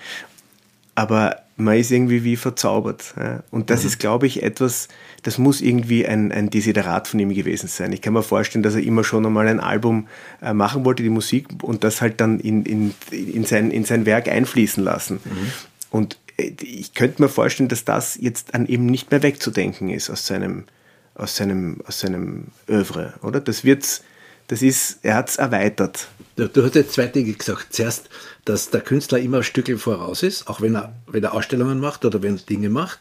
[0.95, 3.13] aber man ist irgendwie wie verzaubert.
[3.17, 3.43] Ja.
[3.49, 3.87] Und das mhm.
[3.87, 4.87] ist, glaube ich, etwas,
[5.23, 7.93] das muss irgendwie ein, ein Desiderat von ihm gewesen sein.
[7.93, 10.07] Ich kann mir vorstellen, dass er immer schon einmal ein Album
[10.41, 14.05] äh, machen wollte, die Musik, und das halt dann in, in, in, sein, in sein
[14.05, 15.19] Werk einfließen lassen.
[15.23, 15.51] Mhm.
[15.91, 20.09] Und äh, ich könnte mir vorstellen, dass das jetzt dann eben nicht mehr wegzudenken ist
[20.09, 20.65] aus seinem,
[21.13, 23.39] aus seinem, aus seinem Övre, oder?
[23.39, 24.03] Das wird's,
[24.47, 26.07] das ist, er hat es erweitert.
[26.35, 27.73] Du, du, hast jetzt zwei Dinge gesagt.
[27.73, 28.09] Zuerst,
[28.43, 32.05] dass der Künstler immer ein Stückchen voraus ist, auch wenn er, wenn er Ausstellungen macht
[32.05, 32.99] oder wenn er Dinge macht.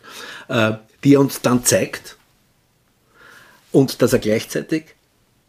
[0.48, 2.16] Äh, die er uns dann zeigt
[3.70, 4.94] und dass er gleichzeitig,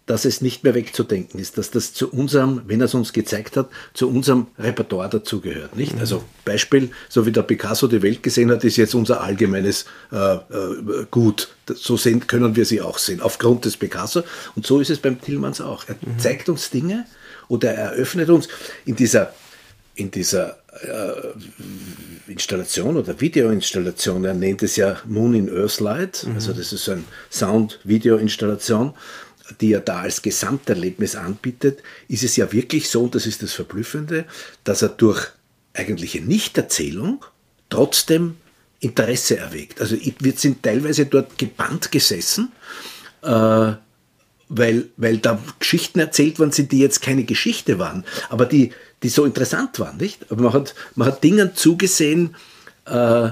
[0.06, 3.58] dass es nicht mehr wegzudenken ist, dass das zu unserem, wenn er es uns gezeigt
[3.58, 5.76] hat, zu unserem Repertoire dazugehört.
[5.76, 5.96] Nicht?
[5.96, 6.00] Mhm.
[6.00, 10.36] Also Beispiel, so wie der Picasso die Welt gesehen hat, ist jetzt unser allgemeines äh,
[10.36, 10.40] äh,
[11.10, 11.50] Gut.
[11.68, 14.24] So sehen, können wir sie auch sehen, aufgrund des Picasso.
[14.56, 15.86] Und so ist es beim Tillmanns auch.
[15.88, 16.20] Er mhm.
[16.20, 17.06] zeigt uns Dinge
[17.48, 18.48] oder er eröffnet uns
[18.86, 19.34] in dieser,
[19.96, 26.36] in dieser äh, Installation oder Videoinstallation, er nennt es ja Moon in Earthlight, mhm.
[26.36, 28.94] also das ist eine Sound-Video-Installation,
[29.62, 33.54] die er da als Gesamterlebnis anbietet, ist es ja wirklich so, und das ist das
[33.54, 34.26] Verblüffende,
[34.64, 35.28] dass er durch
[35.74, 37.24] eigentliche Nichterzählung
[37.70, 38.38] trotzdem
[38.80, 39.82] Interesse erweckt.
[39.82, 42.52] Also wir sind teilweise dort gebannt gesessen,
[43.22, 43.74] äh,
[44.48, 49.10] weil, weil da Geschichten erzählt worden sind, die jetzt keine Geschichte waren, aber die, die
[49.10, 50.32] so interessant waren, nicht?
[50.32, 52.36] Aber man hat, man hat Dingen zugesehen,
[52.86, 53.30] äh,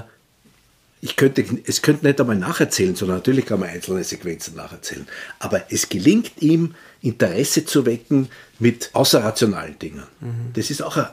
[1.04, 5.06] ich könnte, es könnte nicht einmal nacherzählen, sondern natürlich kann man einzelne Sequenzen nacherzählen.
[5.38, 10.04] Aber es gelingt ihm, Interesse zu wecken mit außerrationalen Dingen.
[10.20, 10.54] Mhm.
[10.54, 11.06] Das ist auch ein,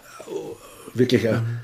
[0.94, 1.60] wirklich ein mhm.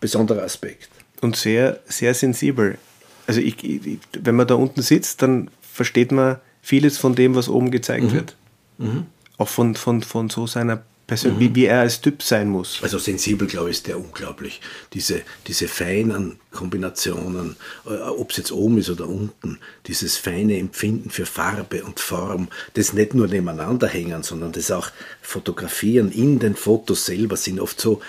[0.00, 0.88] besonderer Aspekt.
[1.20, 2.78] Und sehr, sehr sensibel.
[3.26, 7.50] Also ich, ich, wenn man da unten sitzt, dann versteht man vieles von dem, was
[7.50, 8.12] oben gezeigt mhm.
[8.12, 8.36] wird.
[8.78, 9.06] Mhm.
[9.36, 11.40] Auch von, von, von so seiner Person, mhm.
[11.40, 12.80] wie, wie, er als Typ sein muss.
[12.82, 14.60] Also sensibel, glaube ich, ist der unglaublich.
[14.92, 21.08] Diese, diese feinen Kombinationen, äh, ob es jetzt oben ist oder unten, dieses feine Empfinden
[21.08, 24.90] für Farbe und Form, das nicht nur nebeneinander hängen, sondern das auch
[25.22, 28.02] fotografieren in den Fotos selber sind oft so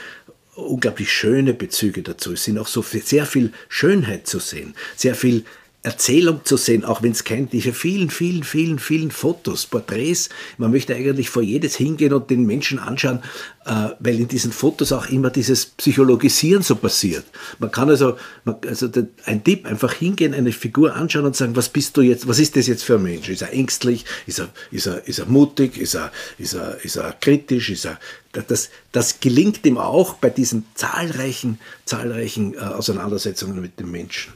[0.56, 2.34] unglaublich schöne Bezüge dazu.
[2.34, 5.46] Es sind auch so viel, sehr viel Schönheit zu sehen, sehr viel
[5.82, 10.72] Erzählung zu sehen, auch wenn es kein, diese vielen, vielen, vielen, vielen Fotos, Porträts, man
[10.72, 13.20] möchte eigentlich vor jedes hingehen und den Menschen anschauen,
[13.66, 17.24] äh, weil in diesen Fotos auch immer dieses Psychologisieren so passiert.
[17.60, 18.90] Man kann also, man, also
[19.24, 22.58] ein Tipp, einfach hingehen, eine Figur anschauen und sagen, was bist du jetzt, was ist
[22.58, 23.30] das jetzt für ein Mensch?
[23.30, 24.04] Ist er ängstlich?
[24.28, 25.78] Ist er, ist er, ist er mutig?
[25.78, 27.70] Ist er, ist er, ist er kritisch?
[27.70, 27.98] Ist er,
[28.34, 34.34] das, das gelingt ihm auch bei diesen zahlreichen, zahlreichen äh, Auseinandersetzungen mit dem Menschen.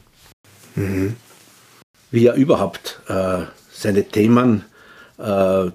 [0.75, 1.17] Mhm
[2.13, 3.39] wie er überhaupt äh,
[3.71, 4.63] seine Themen
[5.17, 5.71] äh,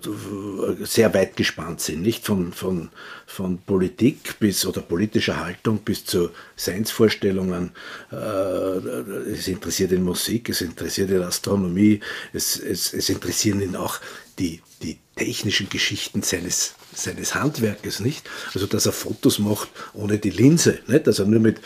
[0.84, 2.90] sehr weit gespannt sind, nicht von, von,
[3.26, 7.72] von Politik bis oder politischer Haltung bis zu Seinsvorstellungen.
[8.12, 11.98] Äh, es interessiert ihn Musik, es interessiert ihn Astronomie,
[12.32, 13.98] es, es, es interessieren ihn auch
[14.38, 18.28] die, die technischen Geschichten seines, seines Handwerkes, nicht?
[18.54, 21.06] Also, dass er Fotos macht ohne die Linse, nicht?
[21.06, 21.60] Dass er nur mit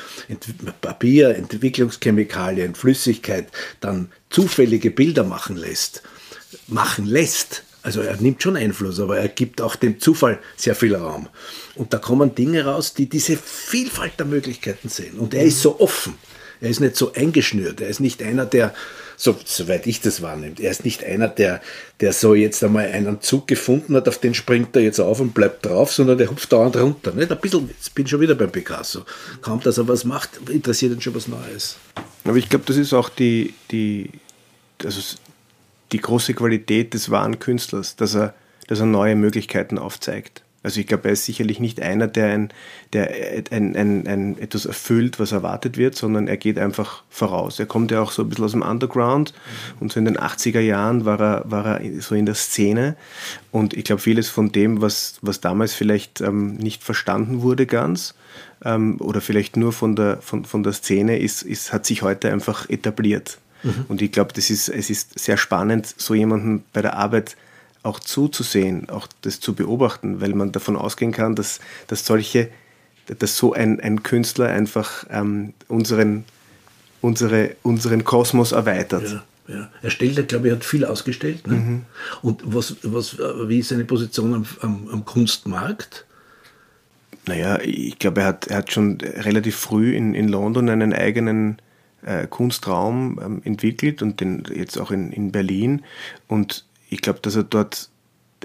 [0.80, 3.48] Papier, Entwicklungschemikalien, Flüssigkeit
[3.80, 6.02] dann zufällige Bilder machen lässt.
[6.68, 7.64] Machen lässt.
[7.82, 11.28] Also er nimmt schon Einfluss, aber er gibt auch dem Zufall sehr viel Raum.
[11.74, 15.18] Und da kommen Dinge raus, die diese Vielfalt der Möglichkeiten sehen.
[15.18, 16.14] Und er ist so offen.
[16.60, 17.80] Er ist nicht so eingeschnürt.
[17.80, 18.72] Er ist nicht einer, der,
[19.16, 21.60] so, soweit ich das wahrnehme, er ist nicht einer, der,
[22.00, 25.34] der so jetzt einmal einen Zug gefunden hat, auf den springt er jetzt auf und
[25.34, 27.12] bleibt drauf, sondern der hupft dauernd runter.
[27.12, 27.30] Nicht?
[27.30, 29.04] Ein bisschen, jetzt bin ich schon wieder beim Picasso.
[29.40, 31.76] Kaum, dass er was macht, interessiert ihn schon was Neues.
[32.24, 34.10] Aber ich glaube, das ist auch die, die,
[34.84, 35.00] also
[35.92, 38.34] die große Qualität des wahren Künstlers, dass er,
[38.66, 40.42] dass er neue Möglichkeiten aufzeigt.
[40.62, 42.48] Also ich glaube, er ist sicherlich nicht einer, der, ein,
[42.92, 43.10] der
[43.50, 47.58] ein, ein, ein, etwas erfüllt, was erwartet wird, sondern er geht einfach voraus.
[47.58, 49.34] Er kommt ja auch so ein bisschen aus dem Underground
[49.80, 52.96] und so in den 80er Jahren war er, war er so in der Szene
[53.50, 58.14] und ich glaube, vieles von dem, was, was damals vielleicht ähm, nicht verstanden wurde ganz
[58.64, 62.30] ähm, oder vielleicht nur von der, von, von der Szene, ist, ist, hat sich heute
[62.30, 63.38] einfach etabliert.
[63.62, 63.86] Mhm.
[63.88, 67.36] Und ich glaube, das ist, es ist sehr spannend, so jemanden bei der Arbeit
[67.82, 72.48] auch zuzusehen, auch das zu beobachten, weil man davon ausgehen kann, dass, dass solche,
[73.18, 76.24] dass so ein, ein Künstler einfach ähm, unseren,
[77.00, 79.10] unsere, unseren Kosmos erweitert.
[79.10, 79.24] Ja.
[79.48, 79.68] Ja.
[79.82, 81.46] Er stellt, glaube ich, hat viel ausgestellt.
[81.46, 81.54] Ne?
[81.54, 81.82] Mhm.
[82.22, 86.06] Und was, was, wie ist seine Position am, am, am Kunstmarkt?
[87.26, 91.58] Naja, ich glaube, er hat, er hat schon relativ früh in, in London einen eigenen
[92.02, 95.82] äh, Kunstraum ähm, entwickelt und den jetzt auch in, in Berlin.
[96.28, 97.88] Und ich glaube, dass er dort,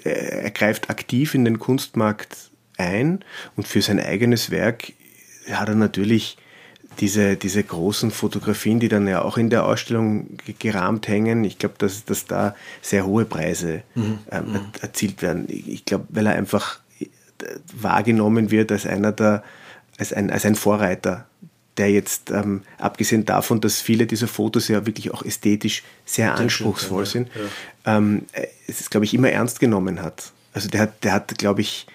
[0.03, 3.23] er greift aktiv in den Kunstmarkt ein
[3.55, 4.93] und für sein eigenes Werk
[5.51, 6.38] hat er natürlich
[6.99, 11.43] diese, diese großen Fotografien, die dann ja auch in der Ausstellung gerahmt hängen.
[11.43, 14.19] Ich glaube, dass, dass da sehr hohe Preise mhm.
[14.31, 14.60] ähm, mhm.
[14.81, 15.45] erzielt werden.
[15.49, 17.05] Ich glaube, weil er einfach äh,
[17.73, 19.43] wahrgenommen wird als einer der,
[19.99, 21.27] als ein, als ein Vorreiter
[21.77, 27.05] der jetzt, ähm, abgesehen davon, dass viele dieser Fotos ja wirklich auch ästhetisch sehr anspruchsvoll
[27.05, 27.29] sind,
[27.85, 27.97] ja.
[27.97, 28.23] ähm,
[28.67, 30.31] es ist, glaube ich, immer ernst genommen hat.
[30.53, 31.87] Also der hat, der hat, glaube ich,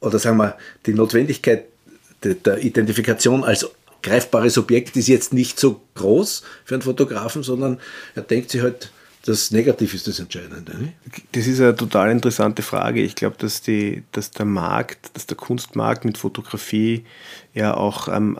[0.00, 1.64] oder sagen wir die Notwendigkeit
[2.24, 3.68] der, der Identifikation als
[4.02, 7.78] greifbares Objekt ist jetzt nicht so groß für einen Fotografen, sondern
[8.14, 8.90] er denkt sich halt,
[9.24, 10.76] das Negativ ist das Entscheidende.
[10.76, 10.94] Nicht?
[11.32, 13.02] Das ist eine total interessante Frage.
[13.02, 13.62] Ich glaube, dass,
[14.12, 17.04] dass der Markt, dass der Kunstmarkt mit Fotografie
[17.54, 18.38] ja auch ähm,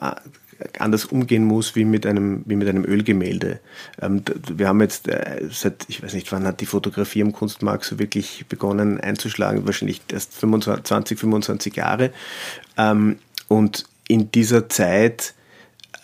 [0.79, 3.61] anders umgehen muss wie mit einem, wie mit einem Ölgemälde.
[4.01, 7.85] Ähm, wir haben jetzt äh, seit, ich weiß nicht, wann hat die Fotografie im Kunstmarkt
[7.85, 9.67] so wirklich begonnen einzuschlagen?
[9.67, 12.13] Wahrscheinlich erst 25, 20, 25 Jahre.
[12.77, 13.19] Ähm,
[13.49, 15.35] und in dieser Zeit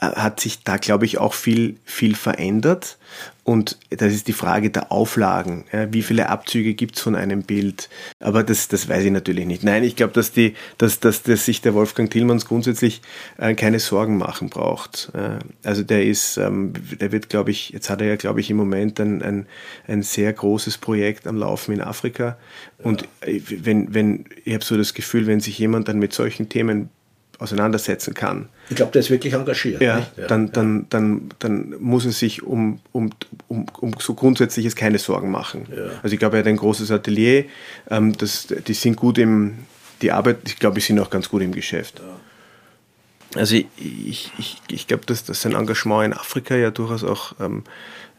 [0.01, 2.99] hat sich da, glaube ich, auch viel, viel verändert.
[3.43, 5.65] Und das ist die Frage der Auflagen.
[5.73, 7.89] Ja, wie viele Abzüge gibt es von einem Bild?
[8.21, 9.65] Aber das, das weiß ich natürlich nicht.
[9.65, 13.01] Nein, ich glaube, dass, die, dass, dass, dass sich der Wolfgang Tillmanns grundsätzlich
[13.39, 15.11] äh, keine Sorgen machen braucht.
[15.15, 18.51] Äh, also der ist, ähm, der wird, glaube ich, jetzt hat er ja, glaube ich,
[18.51, 19.47] im Moment ein, ein,
[19.87, 22.37] ein sehr großes Projekt am Laufen in Afrika.
[22.83, 26.51] Und äh, wenn, wenn, ich habe so das Gefühl, wenn sich jemand dann mit solchen
[26.51, 26.91] Themen
[27.39, 28.49] auseinandersetzen kann.
[28.69, 29.81] Ich glaube, der ist wirklich engagiert.
[29.81, 33.11] Ja, ja dann, dann, dann, dann muss er sich um, um,
[33.47, 35.67] um, um so Grundsätzliches keine Sorgen machen.
[35.75, 35.91] Ja.
[36.03, 37.45] Also ich glaube, er hat ein großes Atelier,
[37.91, 39.59] ähm, das, die sind gut im,
[40.03, 42.01] die Arbeit, ich glaube, die sind auch ganz gut im Geschäft.
[42.01, 43.39] Ja.
[43.39, 47.35] Also ich, ich, ich, ich glaube, dass, dass sein Engagement in Afrika ja durchaus auch
[47.41, 47.63] ähm,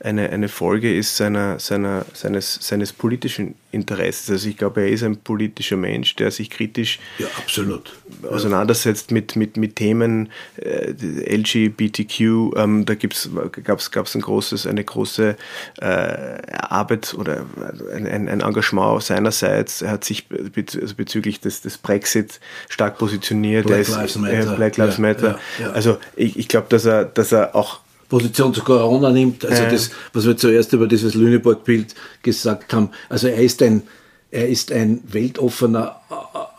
[0.01, 4.29] eine, eine Folge ist seiner, seiner, seines, seines politischen Interesses.
[4.29, 7.93] Also ich glaube, er ist ein politischer Mensch, der sich kritisch ja, absolut.
[8.23, 12.21] auseinandersetzt mit, mit, mit Themen äh, LGBTQ.
[12.55, 15.35] Ähm, da gab es ein großes, eine große
[15.81, 17.45] äh, Arbeit oder
[17.93, 19.81] ein, ein, Engagement seinerseits.
[19.81, 22.39] Er hat sich also bezüglich des, des Brexit
[22.69, 23.67] stark positioniert.
[23.67, 24.53] Black Lives Matter.
[24.53, 25.39] Äh, Black Lives ja, Matter.
[25.59, 29.63] Ja, also ich, ich glaube, dass er, dass er auch Position zu Corona nimmt, also
[29.63, 29.69] ja.
[29.69, 32.89] das, was wir zuerst über dieses Lüneburg-Bild gesagt haben.
[33.07, 33.83] Also er ist ein,
[34.31, 35.95] er ist ein weltoffener,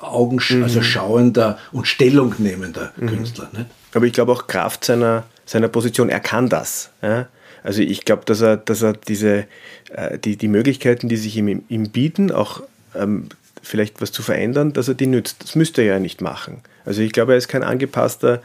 [0.00, 0.62] Augen, mhm.
[0.62, 3.08] also schauender und stellungnehmender mhm.
[3.08, 3.50] Künstler.
[3.52, 3.66] Nicht?
[3.92, 6.90] Aber ich glaube auch Kraft seiner, seiner Position, er kann das.
[7.02, 7.28] Ja?
[7.62, 9.46] Also ich glaube, dass er, dass er diese,
[9.90, 12.62] äh, die, die Möglichkeiten, die sich ihm, ihm bieten, auch
[12.94, 13.28] ähm,
[13.62, 15.42] vielleicht was zu verändern, dass er die nützt.
[15.42, 16.62] Das müsste er ja nicht machen.
[16.84, 18.42] Also ich glaube, er ist kein angepasster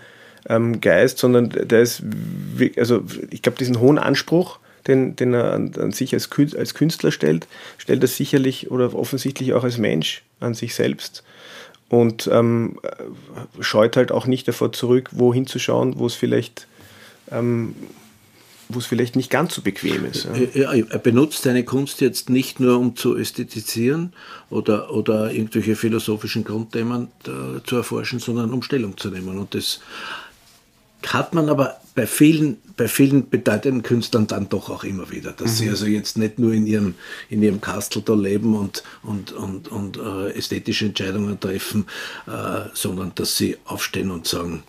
[0.48, 2.04] ähm, Geist, sondern der ist,
[2.78, 7.12] also ich glaube, diesen hohen Anspruch, den, den er an, an sich als, als Künstler
[7.12, 11.24] stellt, stellt er sicherlich oder offensichtlich auch als Mensch an sich selbst
[11.90, 12.80] und ähm,
[13.60, 16.68] scheut halt auch nicht davor zurück, wohin zu schauen, wo es vielleicht
[17.32, 17.76] ähm,
[18.70, 20.28] wo es vielleicht nicht ganz so bequem ist.
[20.54, 20.74] Ja.
[20.74, 24.14] Er benutzt seine Kunst jetzt nicht nur, um zu ästhetisieren
[24.50, 29.38] oder, oder irgendwelche philosophischen Grundthemen äh, zu erforschen, sondern um Stellung zu nehmen.
[29.38, 29.82] Und das
[31.08, 35.54] hat man aber bei vielen, bei vielen bedeutenden Künstlern dann doch auch immer wieder, dass
[35.54, 35.56] mhm.
[35.56, 36.96] sie also jetzt nicht nur in ihrem,
[37.30, 41.86] in ihrem Kastel da leben und, und, und, und äh, ästhetische Entscheidungen treffen,
[42.28, 44.64] äh, sondern dass sie aufstehen und sagen,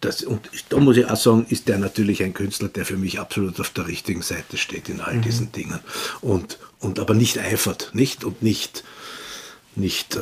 [0.00, 3.20] das, und da muss ich auch sagen, ist der natürlich ein Künstler, der für mich
[3.20, 5.22] absolut auf der richtigen Seite steht in all mhm.
[5.22, 5.78] diesen Dingen.
[6.20, 8.84] Und, und aber nicht eifert, nicht und nicht,
[9.76, 10.20] nicht äh,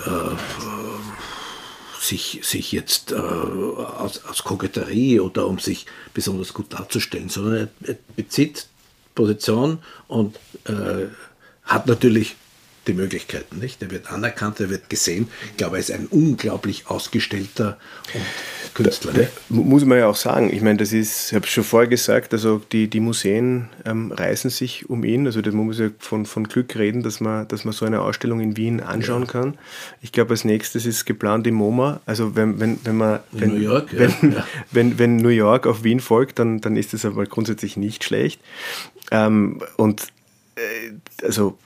[2.02, 7.88] sich, sich jetzt äh, aus, aus Koketterie oder um sich besonders gut darzustellen, sondern er,
[7.88, 8.66] er bezieht
[9.14, 9.78] Position
[10.08, 11.06] und äh,
[11.64, 12.36] hat natürlich
[12.86, 13.58] die Möglichkeiten.
[13.58, 13.82] Nicht?
[13.82, 15.28] Er wird anerkannt, er wird gesehen.
[15.50, 17.78] Ich glaube, er ist ein unglaublich ausgestellter
[18.74, 19.12] Künstler.
[19.12, 20.52] Da, muss man ja auch sagen.
[20.52, 24.10] Ich meine, das ist, ich habe es schon vorher gesagt, also die, die Museen ähm,
[24.10, 25.26] reißen sich um ihn.
[25.26, 28.00] Also da muss man ja von, von Glück reden, dass man, dass man so eine
[28.00, 29.28] Ausstellung in Wien anschauen ja.
[29.28, 29.58] kann.
[30.00, 32.00] Ich glaube, als nächstes ist geplant im MoMA.
[32.06, 34.46] Also wenn, wenn, wenn man wenn, New York, wenn, ja.
[34.70, 38.40] wenn, wenn, New York auf Wien folgt, dann, dann ist das aber grundsätzlich nicht schlecht.
[39.10, 40.08] Ähm, und
[40.56, 40.92] äh,
[41.24, 41.58] also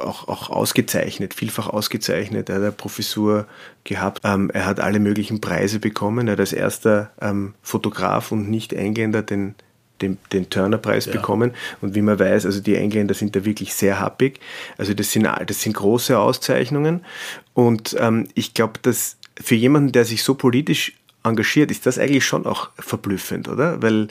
[0.00, 2.48] auch, auch ausgezeichnet, vielfach ausgezeichnet.
[2.48, 3.46] Er hat eine Professur
[3.84, 4.20] gehabt.
[4.24, 6.28] Ähm, er hat alle möglichen Preise bekommen.
[6.28, 9.54] Er hat als erster ähm, Fotograf und Nicht-Engländer den,
[10.02, 11.12] den, den Turner-Preis ja.
[11.12, 11.52] bekommen.
[11.80, 14.40] Und wie man weiß, also die Engländer sind da wirklich sehr happig.
[14.78, 17.04] Also das sind, das sind große Auszeichnungen.
[17.54, 20.92] Und ähm, ich glaube, dass für jemanden, der sich so politisch
[21.22, 23.82] engagiert, ist das eigentlich schon auch verblüffend, oder?
[23.82, 24.08] Weil,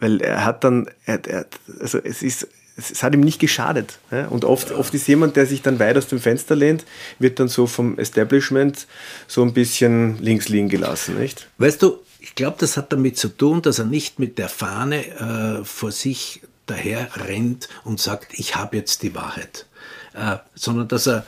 [0.00, 1.46] weil er hat dann, er, er,
[1.80, 3.98] also es ist, es, hat ihm nicht geschadet.
[4.10, 4.28] Ja?
[4.28, 6.84] Und oft, oft ist jemand, der sich dann weit aus dem Fenster lehnt,
[7.18, 8.86] wird dann so vom Establishment
[9.26, 11.48] so ein bisschen links liegen gelassen, nicht?
[11.58, 15.60] Weißt du, ich glaube, das hat damit zu tun, dass er nicht mit der Fahne
[15.60, 19.66] äh, vor sich daher rennt und sagt, ich habe jetzt die Wahrheit,
[20.14, 21.26] äh, sondern dass er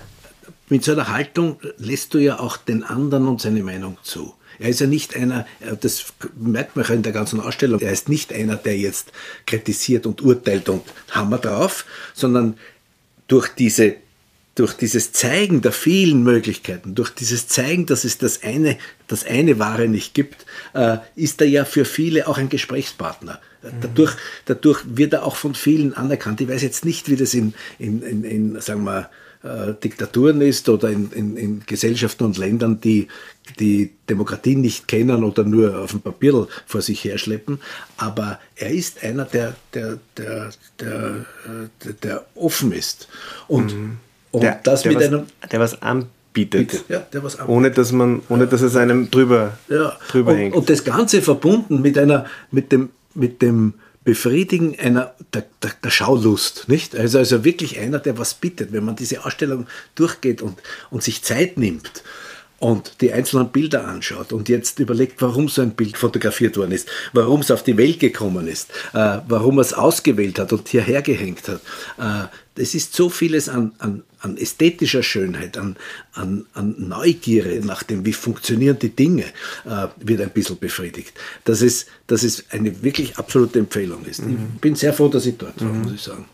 [0.69, 4.35] mit so einer Haltung lässt du ja auch den anderen und seine Meinung zu.
[4.59, 5.47] Er ist ja nicht einer,
[5.81, 9.13] das merkt man ja in der ganzen Ausstellung, er ist nicht einer, der jetzt
[9.47, 11.85] kritisiert und urteilt und Hammer drauf,
[12.15, 12.57] sondern
[13.29, 13.97] durch diese
[14.57, 19.59] durch dieses Zeigen der vielen Möglichkeiten, durch dieses Zeigen, dass es das eine, das eine
[19.59, 23.39] Wahre nicht gibt, äh, ist er ja für viele auch ein Gesprächspartner.
[23.63, 23.69] Mhm.
[23.83, 26.41] Dadurch, dadurch wird er auch von vielen anerkannt.
[26.41, 29.11] Ich weiß jetzt nicht, wie das in, in, in, in sagen wir,
[29.47, 33.09] äh, Diktaturen ist oder in, in, in, Gesellschaften und Ländern, die
[33.61, 37.61] die Demokratie nicht kennen oder nur auf dem Papier vor sich herschleppen.
[37.97, 41.27] Aber er ist einer, der, der, der, der,
[41.85, 43.09] der, der offen ist.
[43.47, 43.97] Und, mhm.
[44.33, 45.27] und der, das der mit was, einem.
[45.53, 46.85] Der was anbietet.
[46.89, 47.57] Ja, der was anbietet.
[47.57, 49.97] Ohne dass man, ohne dass es einem drüber, ja.
[50.09, 50.57] drüber und, hängt.
[50.57, 53.75] Und das Ganze verbunden mit einer, mit dem, mit dem
[54.07, 56.95] Befriedigen einer, der, der, der, Schaulust, nicht?
[56.95, 61.25] Also, also wirklich einer, der was bittet, wenn man diese Ausstellung durchgeht und, und sich
[61.25, 62.05] Zeit nimmt
[62.61, 66.89] und die einzelnen Bilder anschaut und jetzt überlegt, warum so ein Bild fotografiert worden ist,
[67.15, 71.49] warum es auf die Welt gekommen ist, äh, warum es ausgewählt hat und hierher gehängt
[71.49, 71.61] hat.
[71.99, 75.77] Äh, es ist so vieles an, an, an ästhetischer Schönheit, an,
[76.13, 79.25] an, an Neugierde nach dem, wie funktionieren die Dinge,
[79.65, 81.13] äh, wird ein bisschen befriedigt.
[81.45, 84.25] Dass es, dass es eine wirklich absolute Empfehlung ist.
[84.25, 84.39] Mhm.
[84.55, 85.83] Ich bin sehr froh, dass ich dort war, mhm.
[85.83, 86.25] muss ich sagen.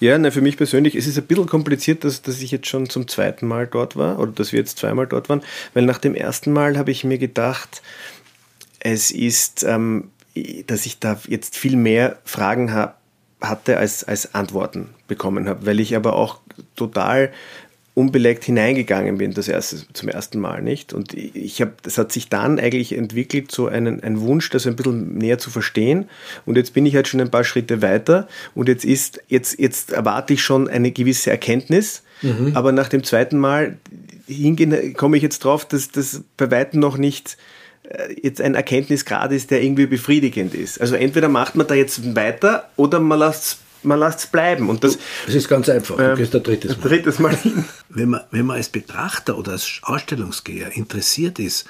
[0.00, 2.88] Ja, ne, für mich persönlich, es ist ein bisschen kompliziert, dass, dass ich jetzt schon
[2.88, 5.42] zum zweiten Mal dort war oder dass wir jetzt zweimal dort waren,
[5.74, 7.82] weil nach dem ersten Mal habe ich mir gedacht,
[8.80, 10.10] es ist, ähm,
[10.66, 12.94] dass ich da jetzt viel mehr Fragen habe
[13.40, 16.40] hatte als, als Antworten bekommen habe, weil ich aber auch
[16.76, 17.30] total
[17.98, 20.92] unbeleckt hineingegangen bin, das erste, zum ersten Mal nicht.
[20.92, 24.76] Und ich habe, das hat sich dann eigentlich entwickelt, so einen, ein Wunsch, das ein
[24.76, 26.08] bisschen näher zu verstehen.
[26.46, 29.90] Und jetzt bin ich halt schon ein paar Schritte weiter und jetzt ist, jetzt, jetzt
[29.90, 32.04] erwarte ich schon eine gewisse Erkenntnis.
[32.22, 32.52] Mhm.
[32.54, 33.78] Aber nach dem zweiten Mal
[34.28, 37.36] hingehen, komme ich jetzt drauf, dass das bei weitem noch nicht
[38.22, 40.80] jetzt ein Erkenntnisgrad ist, der irgendwie befriedigend ist.
[40.80, 44.68] Also entweder macht man da jetzt weiter oder man lässt es man lässt es bleiben.
[44.68, 45.96] Und das, das ist ganz einfach.
[45.96, 46.88] Du ähm, gehst ein drittes Mal.
[46.88, 47.64] Drittes Mal hin.
[47.88, 51.66] Wenn man, wenn man als Betrachter oder als Ausstellungsgeher interessiert ist,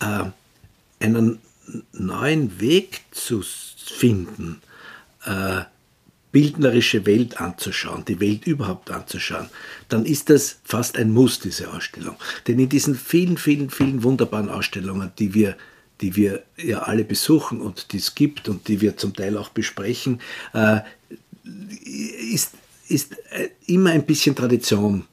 [0.00, 0.24] äh,
[1.00, 1.38] einen
[1.92, 4.60] neuen Weg zu finden,
[5.24, 5.62] äh,
[6.32, 9.48] bildnerische Welt anzuschauen, die Welt überhaupt anzuschauen,
[9.88, 12.16] dann ist das fast ein Muss, diese Ausstellung.
[12.46, 15.56] Denn in diesen vielen, vielen, vielen wunderbaren Ausstellungen, die wir
[16.00, 19.48] die wir ja alle besuchen und die es gibt und die wir zum Teil auch
[19.48, 20.20] besprechen,
[20.54, 20.80] äh,
[22.32, 22.52] ist,
[22.88, 25.06] ist äh, immer ein bisschen Tradition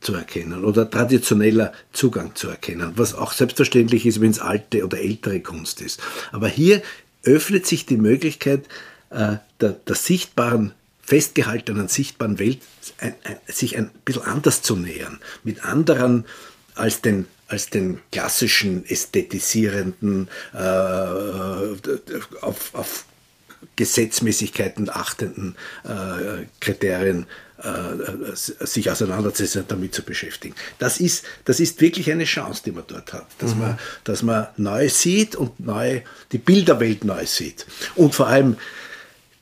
[0.00, 5.00] zu erkennen oder traditioneller Zugang zu erkennen, was auch selbstverständlich ist, wenn es alte oder
[5.00, 6.00] ältere Kunst ist.
[6.30, 6.82] Aber hier
[7.24, 8.68] öffnet sich die Möglichkeit
[9.10, 12.60] äh, der, der, sichtbaren, festgehaltenen, sichtbaren Welt,
[12.98, 16.24] ein, ein, sich ein bisschen anders zu nähern, mit anderen
[16.74, 20.58] als den als den klassischen ästhetisierenden, äh,
[22.42, 23.04] auf, auf
[23.74, 27.26] Gesetzmäßigkeiten achtenden äh, Kriterien
[27.62, 30.54] äh, sich auseinanderzusetzen, damit zu beschäftigen.
[30.78, 33.60] Das ist, das ist wirklich eine Chance, die man dort hat, dass, mhm.
[33.60, 37.66] man, dass man neu sieht und neu, die Bilderwelt neu sieht.
[37.96, 38.56] Und vor allem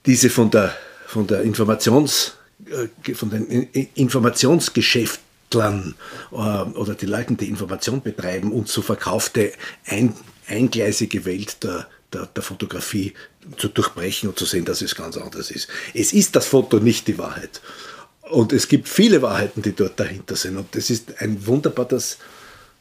[0.06, 0.74] diese von der,
[1.06, 2.34] von der Informations,
[2.66, 3.46] äh, von den
[3.94, 5.94] Informationsgeschäftlern
[6.32, 9.52] äh, oder die Leute, die Information betreiben, und so verkaufte
[9.84, 10.14] ein,
[10.46, 13.14] eingleisige Welt der, der, der Fotografie
[13.56, 15.68] zu durchbrechen und zu sehen, dass es ganz anders ist.
[15.94, 17.60] Es ist das Foto nicht die Wahrheit.
[18.30, 20.56] Und es gibt viele Wahrheiten, die dort dahinter sind.
[20.56, 22.18] Und es ist ein wunderbar, das,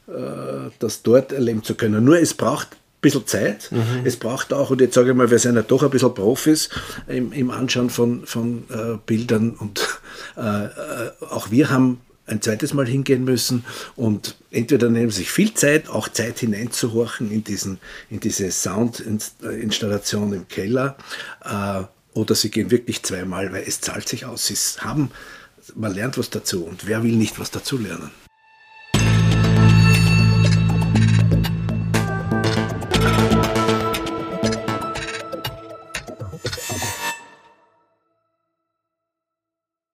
[0.07, 2.03] äh, das dort erleben zu können.
[2.03, 2.69] Nur es braucht
[3.05, 3.71] bisschen Zeit.
[3.71, 4.01] Mhm.
[4.03, 6.69] Es braucht auch, und jetzt sage ich mal, wir sind ja doch ein bisschen Profis
[7.07, 9.51] im, im Anschauen von, von äh, Bildern.
[9.51, 9.99] Und
[10.37, 15.31] äh, äh auch wir haben ein zweites Mal hingehen müssen und entweder nehmen sie sich
[15.31, 17.77] viel Zeit, auch Zeit hineinzuhorchen in, diesen,
[18.09, 20.97] in diese Soundinstallation im Keller
[21.43, 21.83] äh,
[22.13, 24.47] oder sie gehen wirklich zweimal, weil es zahlt sich aus.
[24.47, 25.11] Sie haben,
[25.75, 28.09] man lernt was dazu und wer will nicht was dazu lernen?